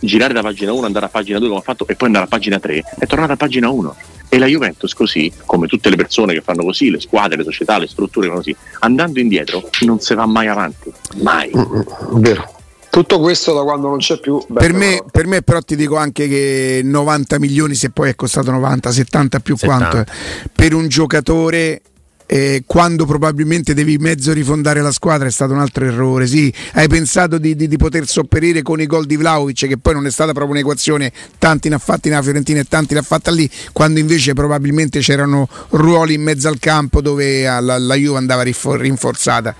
girare 0.00 0.34
da 0.34 0.42
pagina 0.42 0.72
1, 0.72 0.86
andare 0.86 1.06
a 1.06 1.08
pagina 1.08 1.38
2 1.38 1.48
come 1.48 1.60
ha 1.60 1.64
fatto 1.64 1.86
e 1.86 1.94
poi 1.94 2.08
andare 2.08 2.26
a 2.26 2.28
pagina 2.28 2.58
3, 2.58 2.84
è 2.98 3.06
tornata 3.06 3.32
a 3.32 3.36
pagina 3.36 3.68
1 3.70 3.96
e 4.28 4.38
la 4.38 4.46
Juventus 4.46 4.92
così, 4.92 5.32
come 5.44 5.66
tutte 5.66 5.88
le 5.88 5.96
persone 5.96 6.34
che 6.34 6.40
fanno 6.40 6.64
così, 6.64 6.90
le 6.90 7.00
squadre, 7.00 7.38
le 7.38 7.44
società, 7.44 7.78
le 7.78 7.86
strutture 7.86 8.26
fanno 8.26 8.38
così, 8.38 8.54
andando 8.80 9.20
indietro 9.20 9.68
non 9.82 10.00
si 10.00 10.14
va 10.14 10.26
mai 10.26 10.48
avanti, 10.48 10.92
mai. 11.16 11.50
Mm, 11.56 11.60
mm, 11.60 12.20
vero. 12.20 12.54
Tutto 12.90 13.20
questo 13.20 13.52
da 13.52 13.62
quando 13.62 13.88
non 13.88 13.98
c'è 13.98 14.18
più. 14.18 14.42
Per 14.50 14.72
me, 14.72 15.04
per 15.10 15.26
me, 15.26 15.42
però, 15.42 15.60
ti 15.60 15.76
dico 15.76 15.96
anche 15.96 16.28
che 16.28 16.80
90 16.82 17.38
milioni, 17.38 17.74
se 17.74 17.90
poi 17.90 18.08
è 18.08 18.14
costato 18.14 18.50
90, 18.50 18.90
70 18.90 19.40
più 19.40 19.54
70. 19.54 19.88
quanto, 19.88 20.12
per 20.54 20.72
un 20.72 20.88
giocatore 20.88 21.82
eh, 22.26 22.64
quando 22.66 23.06
probabilmente 23.06 23.72
devi 23.72 23.96
mezzo 23.98 24.32
rifondare 24.32 24.82
la 24.82 24.92
squadra 24.92 25.28
è 25.28 25.30
stato 25.30 25.52
un 25.52 25.60
altro 25.60 25.84
errore. 25.84 26.26
Sì, 26.26 26.52
hai 26.74 26.88
pensato 26.88 27.38
di, 27.38 27.56
di, 27.56 27.68
di 27.68 27.76
poter 27.76 28.06
sopperire 28.06 28.62
con 28.62 28.80
i 28.80 28.86
gol 28.86 29.06
di 29.06 29.16
Vlaovic, 29.16 29.66
che 29.66 29.78
poi 29.78 29.94
non 29.94 30.06
è 30.06 30.10
stata 30.10 30.32
proprio 30.32 30.54
un'equazione, 30.54 31.12
tanti 31.38 31.68
ne 31.68 31.76
ha 31.76 31.78
fatti 31.78 32.08
nella 32.08 32.22
Fiorentina 32.22 32.60
e 32.60 32.64
tanti 32.64 32.94
ne 32.94 33.00
ha 33.00 33.02
fatta 33.04 33.30
lì, 33.30 33.48
quando 33.72 34.00
invece 34.00 34.34
probabilmente 34.34 35.00
c'erano 35.00 35.48
ruoli 35.70 36.14
in 36.14 36.22
mezzo 36.22 36.48
al 36.48 36.58
campo 36.58 37.00
dove 37.00 37.42
la, 37.42 37.78
la 37.78 37.94
Juve 37.94 38.18
andava 38.18 38.42
rinforzata. 38.42 39.54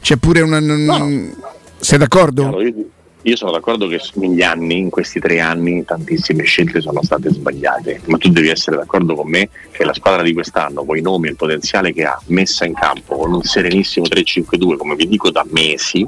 C'è 0.00 0.16
pure 0.16 0.42
una. 0.42 0.60
No. 0.60 1.32
Sei 1.78 1.98
d'accordo? 1.98 2.60
Io 2.60 2.74
sono 3.32 3.52
d'accordo 3.52 3.86
che 3.86 4.00
negli 4.14 4.42
anni, 4.42 4.78
in 4.78 4.90
questi 4.90 5.18
tre 5.18 5.40
anni, 5.40 5.84
tantissime 5.84 6.44
scelte 6.44 6.82
sono 6.82 7.02
state 7.02 7.30
sbagliate, 7.30 8.02
ma 8.06 8.18
tu 8.18 8.28
devi 8.28 8.48
essere 8.48 8.76
d'accordo 8.76 9.14
con 9.14 9.28
me 9.28 9.48
che 9.70 9.84
la 9.84 9.94
squadra 9.94 10.22
di 10.22 10.34
quest'anno, 10.34 10.84
con 10.84 10.96
i 10.98 11.00
nomi 11.00 11.28
e 11.28 11.30
il 11.30 11.36
potenziale 11.36 11.92
che 11.92 12.04
ha, 12.04 12.20
messa 12.26 12.66
in 12.66 12.74
campo 12.74 13.16
con 13.16 13.32
un 13.32 13.42
serenissimo 13.42 14.06
3-5-2, 14.06 14.76
come 14.76 14.94
vi 14.94 15.08
dico 15.08 15.30
da 15.30 15.44
mesi, 15.48 16.06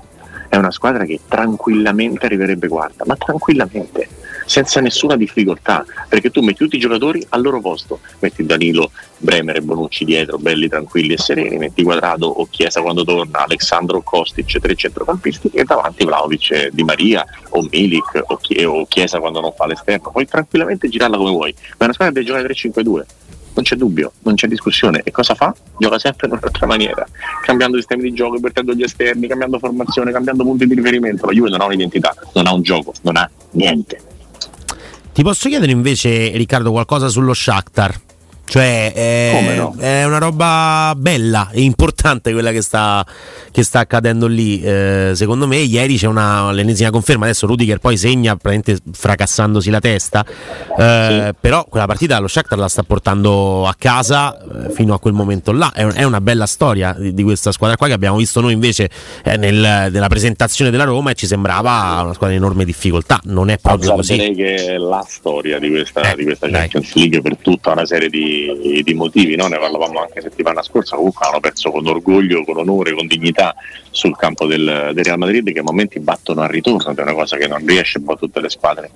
è 0.48 0.56
una 0.56 0.70
squadra 0.70 1.04
che 1.04 1.20
tranquillamente 1.26 2.26
arriverebbe 2.26 2.68
quarta, 2.68 3.04
ma 3.06 3.16
tranquillamente 3.16 4.08
senza 4.46 4.80
nessuna 4.80 5.16
difficoltà, 5.16 5.84
perché 6.08 6.30
tu 6.30 6.40
metti 6.40 6.58
tutti 6.58 6.76
i 6.76 6.80
giocatori 6.80 7.24
al 7.30 7.42
loro 7.42 7.60
posto, 7.60 8.00
metti 8.20 8.46
Danilo, 8.46 8.90
Bremer 9.18 9.56
e 9.56 9.60
Bonucci 9.60 10.04
dietro, 10.04 10.38
belli, 10.38 10.68
tranquilli 10.68 11.14
e 11.14 11.18
sereni, 11.18 11.58
metti 11.58 11.82
Quadrado 11.82 12.26
o 12.28 12.46
Chiesa 12.48 12.80
quando 12.80 13.04
torna, 13.04 13.44
Alessandro 13.44 14.00
Kostic, 14.02 14.58
tre 14.58 14.74
centrocampisti 14.74 15.50
e 15.52 15.64
davanti 15.64 16.04
Vlaovic, 16.04 16.68
Di 16.68 16.84
Maria 16.84 17.24
o 17.50 17.66
Milik 17.70 18.22
o, 18.26 18.86
Chiesa 18.86 19.18
quando 19.18 19.40
non 19.40 19.52
fa 19.52 19.66
l'esterno, 19.66 20.10
puoi 20.10 20.26
tranquillamente 20.26 20.88
girarla 20.88 21.16
come 21.16 21.30
vuoi, 21.30 21.54
ma 21.78 21.84
una 21.84 21.92
squadra 21.92 22.14
deve 22.14 22.26
giocare 22.26 22.48
3-5-2 22.48 23.04
non 23.56 23.64
c'è 23.64 23.74
dubbio, 23.76 24.12
non 24.24 24.34
c'è 24.34 24.48
discussione. 24.48 25.00
E 25.02 25.10
cosa 25.10 25.34
fa? 25.34 25.54
Gioca 25.78 25.98
sempre 25.98 26.26
in 26.26 26.34
un'altra 26.34 26.66
maniera, 26.66 27.06
cambiando 27.42 27.78
sistemi 27.78 28.02
di 28.02 28.12
gioco, 28.12 28.36
invertendo 28.36 28.74
gli 28.74 28.82
esterni, 28.82 29.26
cambiando 29.26 29.58
formazione, 29.58 30.12
cambiando 30.12 30.44
punti 30.44 30.66
di 30.66 30.74
riferimento. 30.74 31.24
La 31.24 31.32
Juve 31.32 31.48
non 31.48 31.62
ha 31.62 31.64
un'identità, 31.64 32.14
non 32.34 32.46
ha 32.46 32.52
un 32.52 32.60
gioco, 32.60 32.92
non 33.00 33.16
ha 33.16 33.30
niente. 33.52 34.14
Ti 35.16 35.22
posso 35.22 35.48
chiedere 35.48 35.72
invece, 35.72 36.28
Riccardo, 36.36 36.70
qualcosa 36.70 37.08
sullo 37.08 37.32
Shakhtar? 37.32 38.05
Cioè, 38.48 38.92
è, 38.92 39.54
no? 39.56 39.74
è, 39.76 40.04
una 40.04 40.18
roba 40.18 40.94
bella 40.96 41.50
e 41.50 41.62
importante 41.62 42.32
quella 42.32 42.52
che 42.52 42.62
sta, 42.62 43.04
che 43.50 43.64
sta 43.64 43.80
accadendo 43.80 44.28
lì. 44.28 44.62
Eh, 44.62 45.12
secondo 45.14 45.48
me, 45.48 45.56
ieri 45.56 45.96
c'è 45.96 46.06
una, 46.06 46.52
l'ennesima 46.52 46.90
conferma. 46.90 47.24
Adesso 47.24 47.46
Rudiger 47.48 47.78
poi 47.78 47.96
segna, 47.96 48.36
praticamente 48.36 48.82
fracassandosi 48.92 49.68
la 49.68 49.80
testa. 49.80 50.24
Eh, 50.78 51.22
sì. 51.26 51.34
Però 51.40 51.64
quella 51.64 51.86
partita 51.86 52.18
lo 52.20 52.28
Shakhtar 52.28 52.56
la 52.56 52.68
sta 52.68 52.84
portando 52.84 53.66
a 53.66 53.74
casa 53.76 54.38
eh, 54.38 54.70
fino 54.70 54.94
a 54.94 55.00
quel 55.00 55.12
momento 55.12 55.50
là. 55.50 55.72
È, 55.74 55.84
è 55.84 56.04
una 56.04 56.20
bella 56.20 56.46
storia 56.46 56.94
di, 56.96 57.12
di, 57.12 57.22
questa 57.24 57.50
squadra 57.50 57.76
qua 57.76 57.88
che 57.88 57.94
abbiamo 57.94 58.16
visto 58.16 58.40
noi 58.40 58.52
invece 58.52 58.88
eh, 59.24 59.36
nel, 59.36 59.90
nella 59.90 60.08
presentazione 60.08 60.70
della 60.70 60.84
Roma 60.84 61.10
e 61.10 61.14
ci 61.14 61.26
sembrava 61.26 62.00
una 62.02 62.14
squadra 62.14 62.28
di 62.28 62.36
enorme 62.36 62.64
difficoltà. 62.64 63.20
Non 63.24 63.50
è 63.50 63.58
proprio 63.58 63.94
così. 63.94 64.12
Direi 64.12 64.34
che 64.36 64.54
è 64.54 64.76
la 64.76 65.04
storia 65.06 65.58
di 65.58 65.68
questa, 65.68 66.14
di 66.14 66.22
questa 66.22 66.48
Champions 66.48 66.94
League 66.94 67.20
per 67.22 67.36
tutta 67.38 67.72
una 67.72 67.84
serie 67.84 68.08
di 68.08 68.35
di, 68.82 68.94
motivi, 68.94 69.36
no? 69.36 69.46
ne 69.46 69.58
parlavamo 69.58 70.00
anche 70.00 70.20
settimana 70.20 70.62
scorsa, 70.62 70.96
comunque 70.96 71.26
hanno 71.26 71.40
perso 71.40 71.70
con 71.70 71.86
orgoglio, 71.86 72.44
con 72.44 72.58
onore, 72.58 72.94
con 72.94 73.06
dignità 73.06 73.54
sul 73.90 74.16
campo 74.16 74.46
del, 74.46 74.90
del 74.92 75.04
Real 75.04 75.18
Madrid 75.18 75.52
che 75.52 75.60
a 75.60 75.62
momenti 75.62 75.98
battono 76.00 76.42
al 76.42 76.48
ritorno, 76.48 76.94
che 76.94 77.00
è 77.00 77.04
una 77.04 77.14
cosa 77.14 77.36
che 77.36 77.46
non 77.46 77.64
riesce 77.64 78.00
a 78.04 78.14
tutte 78.16 78.40
le 78.40 78.50
squadre 78.50 78.90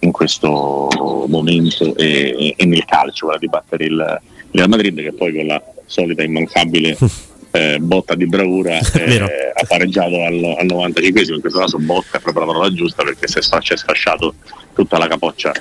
in 0.00 0.12
questo 0.12 0.88
momento 1.28 1.96
e, 1.96 2.54
e 2.56 2.64
nel 2.66 2.84
calcio, 2.84 3.26
quella 3.26 3.40
di 3.40 3.48
battere 3.48 3.84
il 3.84 4.20
Real 4.50 4.68
Madrid 4.68 5.00
che 5.00 5.12
poi 5.12 5.34
con 5.34 5.46
la 5.46 5.62
solita 5.86 6.22
immancabile 6.22 6.96
eh, 7.50 7.78
botta 7.78 8.14
di 8.14 8.26
bravura 8.26 8.78
eh, 8.94 9.52
ha 9.54 9.64
pareggiato 9.66 10.22
al, 10.22 10.56
al 10.58 10.66
95 10.66 11.34
in 11.34 11.40
questo 11.40 11.58
caso 11.58 11.78
botta 11.78 12.18
è 12.18 12.20
proprio 12.20 12.44
la 12.44 12.52
parola 12.52 12.72
giusta 12.72 13.02
perché 13.02 13.28
si 13.28 13.38
è 13.38 13.42
sfasciato 13.42 14.34
tutta 14.74 14.98
la 14.98 15.06
capoccia 15.06 15.52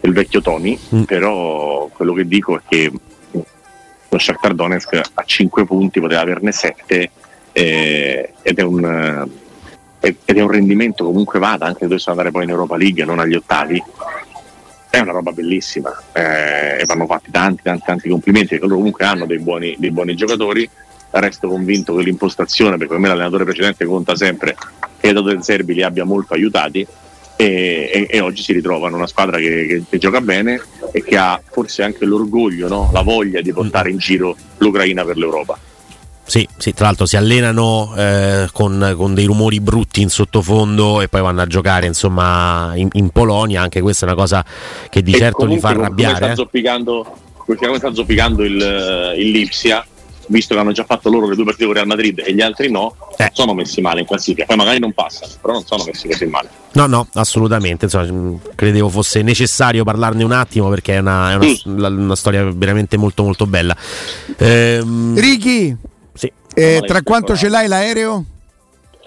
del 0.00 0.12
vecchio 0.12 0.40
Tony, 0.40 0.78
mm. 0.94 1.02
però 1.02 1.88
quello 1.92 2.12
che 2.12 2.26
dico 2.26 2.56
è 2.56 2.60
che 2.68 2.92
lo 4.10 4.18
Shakhtar 4.18 4.54
Donetsk 4.54 5.00
a 5.14 5.22
5 5.24 5.64
punti 5.64 6.00
poteva 6.00 6.22
averne 6.22 6.52
7 6.52 7.10
eh, 7.52 8.32
ed, 8.42 8.58
è 8.58 8.62
un, 8.62 9.28
eh, 10.00 10.16
ed 10.24 10.36
è 10.36 10.40
un 10.40 10.50
rendimento 10.50 11.04
comunque 11.04 11.38
vada, 11.38 11.66
anche 11.66 11.80
se 11.80 11.86
dovesse 11.86 12.10
andare 12.10 12.30
poi 12.30 12.44
in 12.44 12.50
Europa 12.50 12.76
League 12.76 13.04
non 13.04 13.18
agli 13.18 13.34
ottavi, 13.34 13.82
è 14.90 14.98
una 15.00 15.12
roba 15.12 15.32
bellissima 15.32 15.94
eh, 16.12 16.80
e 16.80 16.84
vanno 16.86 17.06
fatti 17.06 17.30
tanti 17.30 17.62
tanti 17.62 17.82
tanti 17.84 18.08
complimenti 18.08 18.48
perché 18.50 18.64
loro 18.64 18.76
comunque 18.76 19.04
hanno 19.04 19.26
dei 19.26 19.38
buoni, 19.38 19.76
dei 19.78 19.90
buoni 19.90 20.14
giocatori 20.14 20.68
resto 21.10 21.48
convinto 21.48 21.94
che 21.94 22.02
l'impostazione 22.02 22.76
perché 22.76 22.92
per 22.92 22.98
me 22.98 23.08
l'allenatore 23.08 23.44
precedente 23.44 23.84
conta 23.84 24.16
sempre 24.16 24.56
che 24.98 25.12
del 25.12 25.42
Serbi 25.42 25.74
li 25.74 25.82
abbia 25.82 26.04
molto 26.04 26.34
aiutati 26.34 26.86
e, 27.40 27.88
e, 27.92 28.06
e, 28.10 28.20
oggi 28.20 28.42
si 28.42 28.52
ritrovano 28.52 28.96
una 28.96 29.06
squadra 29.06 29.38
che, 29.38 29.66
che, 29.68 29.82
che, 29.88 29.98
gioca 29.98 30.20
bene 30.20 30.60
e 30.90 31.04
che 31.04 31.16
ha 31.16 31.40
forse 31.48 31.84
anche 31.84 32.04
l'orgoglio, 32.04 32.66
no? 32.66 32.90
la 32.92 33.02
voglia 33.02 33.40
di 33.40 33.52
portare 33.52 33.90
in 33.90 33.98
giro 33.98 34.36
l'Ucraina 34.56 35.04
per 35.04 35.16
l'Europa. 35.16 35.56
Sì, 36.24 36.46
sì, 36.58 36.74
tra 36.74 36.86
l'altro 36.86 37.06
si 37.06 37.16
allenano 37.16 37.94
eh, 37.96 38.48
con, 38.52 38.94
con, 38.96 39.14
dei 39.14 39.24
rumori 39.24 39.60
brutti 39.60 40.02
in 40.02 40.10
sottofondo 40.10 41.00
e 41.00 41.06
poi 41.08 41.20
vanno 41.20 41.40
a 41.40 41.46
giocare 41.46 41.86
insomma 41.86 42.72
in, 42.74 42.88
in 42.94 43.10
Polonia, 43.10 43.62
anche 43.62 43.80
questa 43.80 44.04
è 44.04 44.08
una 44.08 44.18
cosa 44.18 44.44
che 44.90 45.00
di 45.00 45.12
e 45.12 45.18
certo 45.18 45.44
li 45.44 45.60
fa 45.60 45.68
arrabbiare. 45.68 46.14
Come 46.14 46.24
sta 46.24 46.32
eh. 46.32 46.34
zoppicando, 46.34 47.16
come 47.36 47.78
sta 47.78 47.94
zoppicando 47.94 48.42
il, 48.42 49.14
il 49.16 49.30
Lipsia, 49.30 49.86
visto 50.26 50.54
che 50.54 50.60
hanno 50.60 50.72
già 50.72 50.84
fatto 50.84 51.08
loro 51.08 51.28
le 51.28 51.34
due 51.34 51.44
partite 51.44 51.66
con 51.66 51.74
Real 51.74 51.86
Madrid 51.86 52.22
e 52.24 52.34
gli 52.34 52.40
altri 52.40 52.70
no, 52.70 52.94
eh. 53.16 53.30
sono 53.32 53.54
messi 53.54 53.80
male 53.80 54.00
in 54.00 54.06
classifica. 54.06 54.44
Poi 54.44 54.56
magari 54.56 54.78
non 54.78 54.92
passano, 54.92 55.32
però 55.40 55.54
non 55.54 55.64
sono 55.64 55.84
messi 55.84 56.08
così 56.08 56.26
male. 56.26 56.48
No, 56.72 56.86
no, 56.86 57.08
assolutamente. 57.14 57.86
Insomma, 57.86 58.38
credevo 58.54 58.88
fosse 58.88 59.22
necessario 59.22 59.84
parlarne 59.84 60.24
un 60.24 60.32
attimo 60.32 60.68
perché 60.68 60.94
è 60.94 60.98
una, 60.98 61.32
è 61.32 61.34
una, 61.34 61.44
sì. 61.46 61.62
una 61.66 62.16
storia 62.16 62.44
veramente 62.52 62.96
molto 62.96 63.22
molto 63.22 63.46
bella. 63.46 63.76
Ehm... 64.36 65.18
Ricky, 65.18 65.76
sì. 66.12 66.30
eh, 66.54 66.82
tra 66.86 67.02
quanto 67.02 67.36
ce 67.36 67.48
l'hai 67.48 67.68
l'aereo? 67.68 68.24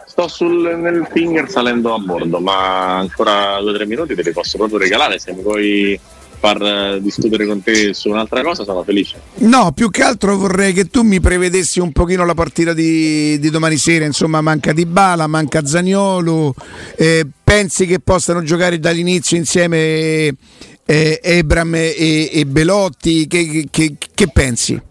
Sto 0.06 0.28
sul, 0.28 0.78
nel 0.78 1.08
finger 1.10 1.50
salendo 1.50 1.94
a 1.94 1.98
bordo, 1.98 2.40
ma 2.40 2.98
ancora 2.98 3.60
due 3.62 3.72
o 3.72 3.74
tre 3.74 3.86
minuti 3.86 4.14
te 4.14 4.24
li 4.24 4.34
posso 4.34 4.58
proprio 4.58 4.78
regalare 4.78 5.20
se 5.20 5.32
mi 5.32 5.42
vuoi 5.42 6.00
far 6.42 6.60
eh, 6.60 7.00
discutere 7.02 7.46
con 7.46 7.62
te 7.62 7.94
su 7.94 8.10
un'altra 8.10 8.42
cosa 8.42 8.64
sono 8.64 8.84
felice. 8.84 9.22
No, 9.36 9.72
più 9.74 9.92
che 9.92 10.02
altro 10.02 10.36
vorrei 10.36 10.74
che 10.74 10.86
tu 10.86 11.04
mi 11.04 11.20
prevedessi 11.20 11.80
un 11.80 11.92
pochino 11.92 12.26
la 12.26 12.34
partita 12.34 12.74
di, 12.74 13.38
di 13.38 13.50
domani 13.52 13.78
sera, 13.78 14.06
insomma 14.06 14.42
manca 14.42 14.74
Di 14.74 14.88
Bala, 14.88 15.28
manca 15.28 15.64
Zagnolo, 15.64 16.56
eh, 16.96 17.28
pensi 17.44 17.86
che 17.86 18.00
possano 18.00 18.42
giocare 18.42 18.80
dall'inizio 18.80 19.38
insieme 19.38 20.36
eh, 20.84 21.20
Ebram 21.22 21.76
e, 21.76 22.30
e 22.34 22.46
Belotti, 22.48 23.28
che, 23.28 23.68
che, 23.70 23.96
che 24.12 24.28
pensi? 24.34 24.82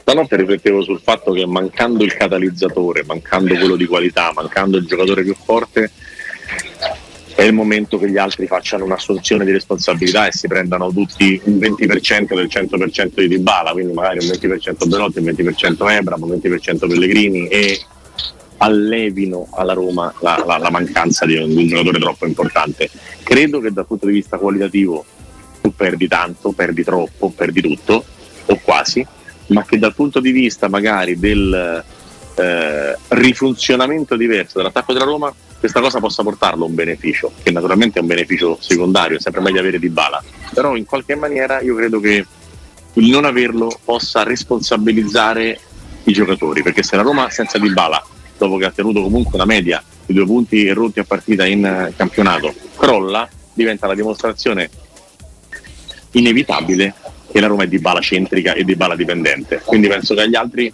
Stanotte 0.00 0.36
riflettevo 0.36 0.82
sul 0.82 1.00
fatto 1.00 1.32
che 1.32 1.46
mancando 1.46 2.02
il 2.02 2.14
catalizzatore, 2.14 3.04
mancando 3.06 3.54
quello 3.54 3.76
di 3.76 3.86
qualità, 3.86 4.32
mancando 4.34 4.76
il 4.76 4.86
giocatore 4.86 5.22
più 5.22 5.34
forte, 5.34 5.90
è 7.34 7.42
il 7.42 7.52
momento 7.52 7.98
che 7.98 8.08
gli 8.08 8.16
altri 8.16 8.46
facciano 8.46 8.84
un'assunzione 8.84 9.44
di 9.44 9.50
responsabilità 9.50 10.26
e 10.26 10.32
si 10.32 10.46
prendano 10.46 10.92
tutti 10.92 11.40
un 11.44 11.54
20% 11.54 12.34
del 12.34 12.48
100% 12.50 13.20
di 13.20 13.28
Dybala, 13.28 13.72
quindi 13.72 13.92
magari 13.92 14.18
un 14.20 14.26
20% 14.26 14.88
Belotti, 14.88 15.18
un 15.18 15.24
20% 15.24 15.90
Ebra, 15.90 16.16
un 16.18 16.30
20% 16.30 16.88
Pellegrini 16.88 17.48
e 17.48 17.80
allevino 18.58 19.48
alla 19.52 19.72
Roma 19.72 20.14
la, 20.20 20.42
la, 20.46 20.58
la 20.58 20.70
mancanza 20.70 21.26
di 21.26 21.36
un, 21.36 21.48
di 21.48 21.62
un, 21.62 21.66
giocatore 21.66 21.98
troppo 21.98 22.26
importante. 22.26 22.88
Credo 23.22 23.60
che 23.60 23.72
dal 23.72 23.86
punto 23.86 24.06
di 24.06 24.12
vista 24.12 24.38
qualitativo 24.38 25.04
tu 25.60 25.74
perdi 25.74 26.06
tanto, 26.06 26.52
perdi 26.52 26.84
troppo, 26.84 27.30
perdi 27.30 27.60
tutto 27.60 28.04
o 28.46 28.60
quasi, 28.62 29.04
ma 29.48 29.64
che 29.64 29.78
dal 29.78 29.94
punto 29.94 30.20
di 30.20 30.30
vista 30.30 30.68
magari 30.68 31.18
del 31.18 31.82
eh, 32.36 32.96
rifunzionamento 33.08 34.16
diverso 34.16 34.58
dell'attacco 34.58 34.92
della 34.92 35.04
Roma 35.04 35.32
questa 35.64 35.80
cosa 35.80 35.98
possa 35.98 36.22
portarlo 36.22 36.64
a 36.64 36.68
un 36.68 36.74
beneficio, 36.74 37.32
che 37.42 37.50
naturalmente 37.50 37.98
è 37.98 38.02
un 38.02 38.08
beneficio 38.08 38.58
secondario, 38.60 39.16
è 39.16 39.20
sempre 39.20 39.40
meglio 39.40 39.60
avere 39.60 39.78
di 39.78 39.88
bala, 39.88 40.22
però 40.52 40.76
in 40.76 40.84
qualche 40.84 41.14
maniera 41.14 41.62
io 41.62 41.74
credo 41.74 42.00
che 42.00 42.26
il 42.92 43.08
non 43.08 43.24
averlo 43.24 43.74
possa 43.82 44.24
responsabilizzare 44.24 45.58
i 46.04 46.12
giocatori, 46.12 46.62
perché 46.62 46.82
se 46.82 46.96
la 46.96 47.02
Roma 47.02 47.30
senza 47.30 47.56
di 47.56 47.72
bala, 47.72 48.04
dopo 48.36 48.58
che 48.58 48.66
ha 48.66 48.70
tenuto 48.72 49.00
comunque 49.00 49.36
una 49.36 49.46
media 49.46 49.82
di 50.04 50.12
due 50.12 50.26
punti 50.26 50.68
rotti 50.68 51.00
a 51.00 51.04
partita 51.04 51.46
in 51.46 51.94
campionato, 51.96 52.54
crolla, 52.76 53.26
diventa 53.54 53.86
la 53.86 53.94
dimostrazione 53.94 54.68
inevitabile 56.10 56.94
che 57.32 57.40
la 57.40 57.46
Roma 57.46 57.62
è 57.62 57.68
di 57.68 57.78
bala 57.78 58.00
centrica 58.00 58.52
e 58.52 58.64
di 58.64 58.76
bala 58.76 58.94
dipendente. 58.94 59.62
Quindi 59.64 59.88
penso 59.88 60.14
che 60.14 60.20
agli 60.20 60.36
altri 60.36 60.70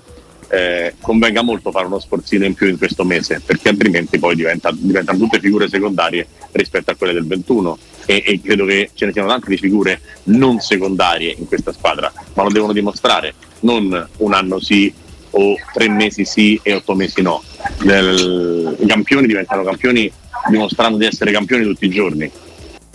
eh, 0.50 0.94
convenga 1.00 1.42
molto 1.42 1.70
fare 1.70 1.86
uno 1.86 2.00
sforzino 2.00 2.44
in 2.44 2.54
più 2.54 2.66
in 2.66 2.76
questo 2.76 3.04
mese, 3.04 3.40
perché 3.44 3.68
altrimenti 3.68 4.18
poi 4.18 4.34
diventa, 4.34 4.70
diventano 4.72 5.18
tutte 5.18 5.38
figure 5.38 5.68
secondarie 5.68 6.26
rispetto 6.52 6.90
a 6.90 6.94
quelle 6.96 7.12
del 7.12 7.26
21 7.26 7.78
e, 8.06 8.22
e, 8.26 8.40
credo 8.42 8.64
che 8.64 8.90
ce 8.94 9.06
ne 9.06 9.12
siano 9.12 9.28
tante 9.28 9.48
di 9.48 9.56
figure 9.56 10.00
non 10.24 10.58
secondarie 10.58 11.34
in 11.38 11.46
questa 11.46 11.72
squadra, 11.72 12.12
ma 12.34 12.42
lo 12.42 12.50
devono 12.50 12.72
dimostrare, 12.72 13.34
non 13.60 14.08
un 14.16 14.34
anno 14.34 14.58
sì 14.58 14.92
o 15.32 15.54
tre 15.72 15.88
mesi 15.88 16.24
sì 16.24 16.58
e 16.62 16.74
otto 16.74 16.94
mesi 16.94 17.22
no. 17.22 17.42
I 17.82 18.86
campioni 18.86 19.28
diventano 19.28 19.62
campioni 19.62 20.10
dimostrando 20.48 20.98
di 20.98 21.04
essere 21.06 21.30
campioni 21.30 21.62
tutti 21.62 21.84
i 21.84 21.90
giorni 21.90 22.30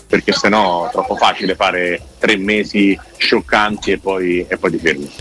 perché 0.07 0.33
sennò 0.33 0.87
è 0.87 0.91
troppo 0.91 1.15
facile 1.15 1.55
fare 1.55 2.01
tre 2.19 2.37
mesi 2.37 2.97
scioccanti 3.17 3.91
e 3.91 3.97
poi, 3.97 4.45
e 4.47 4.57
poi 4.57 4.71
ti 4.71 4.77
fermi. 4.77 5.11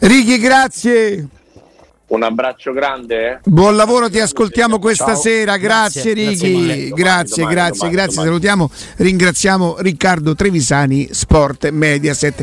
Righi, 0.00 0.38
grazie. 0.38 1.26
Un 2.08 2.22
abbraccio 2.22 2.72
grande. 2.72 3.40
Buon 3.44 3.76
lavoro, 3.76 4.08
ti 4.08 4.18
ascoltiamo 4.18 4.78
questa 4.78 5.12
Ciao. 5.12 5.16
sera. 5.16 5.56
Grazie, 5.58 6.14
grazie 6.14 6.48
Righi. 6.48 6.88
Grazie, 6.88 6.94
grazie, 6.94 7.42
domani, 7.42 7.54
grazie. 7.54 7.78
Domani, 7.78 7.94
grazie. 7.94 8.22
Salutiamo, 8.22 8.70
ringraziamo 8.96 9.76
Riccardo 9.80 10.34
Trevisani, 10.34 11.08
Sport 11.10 11.68
Mediaset. 11.68 12.34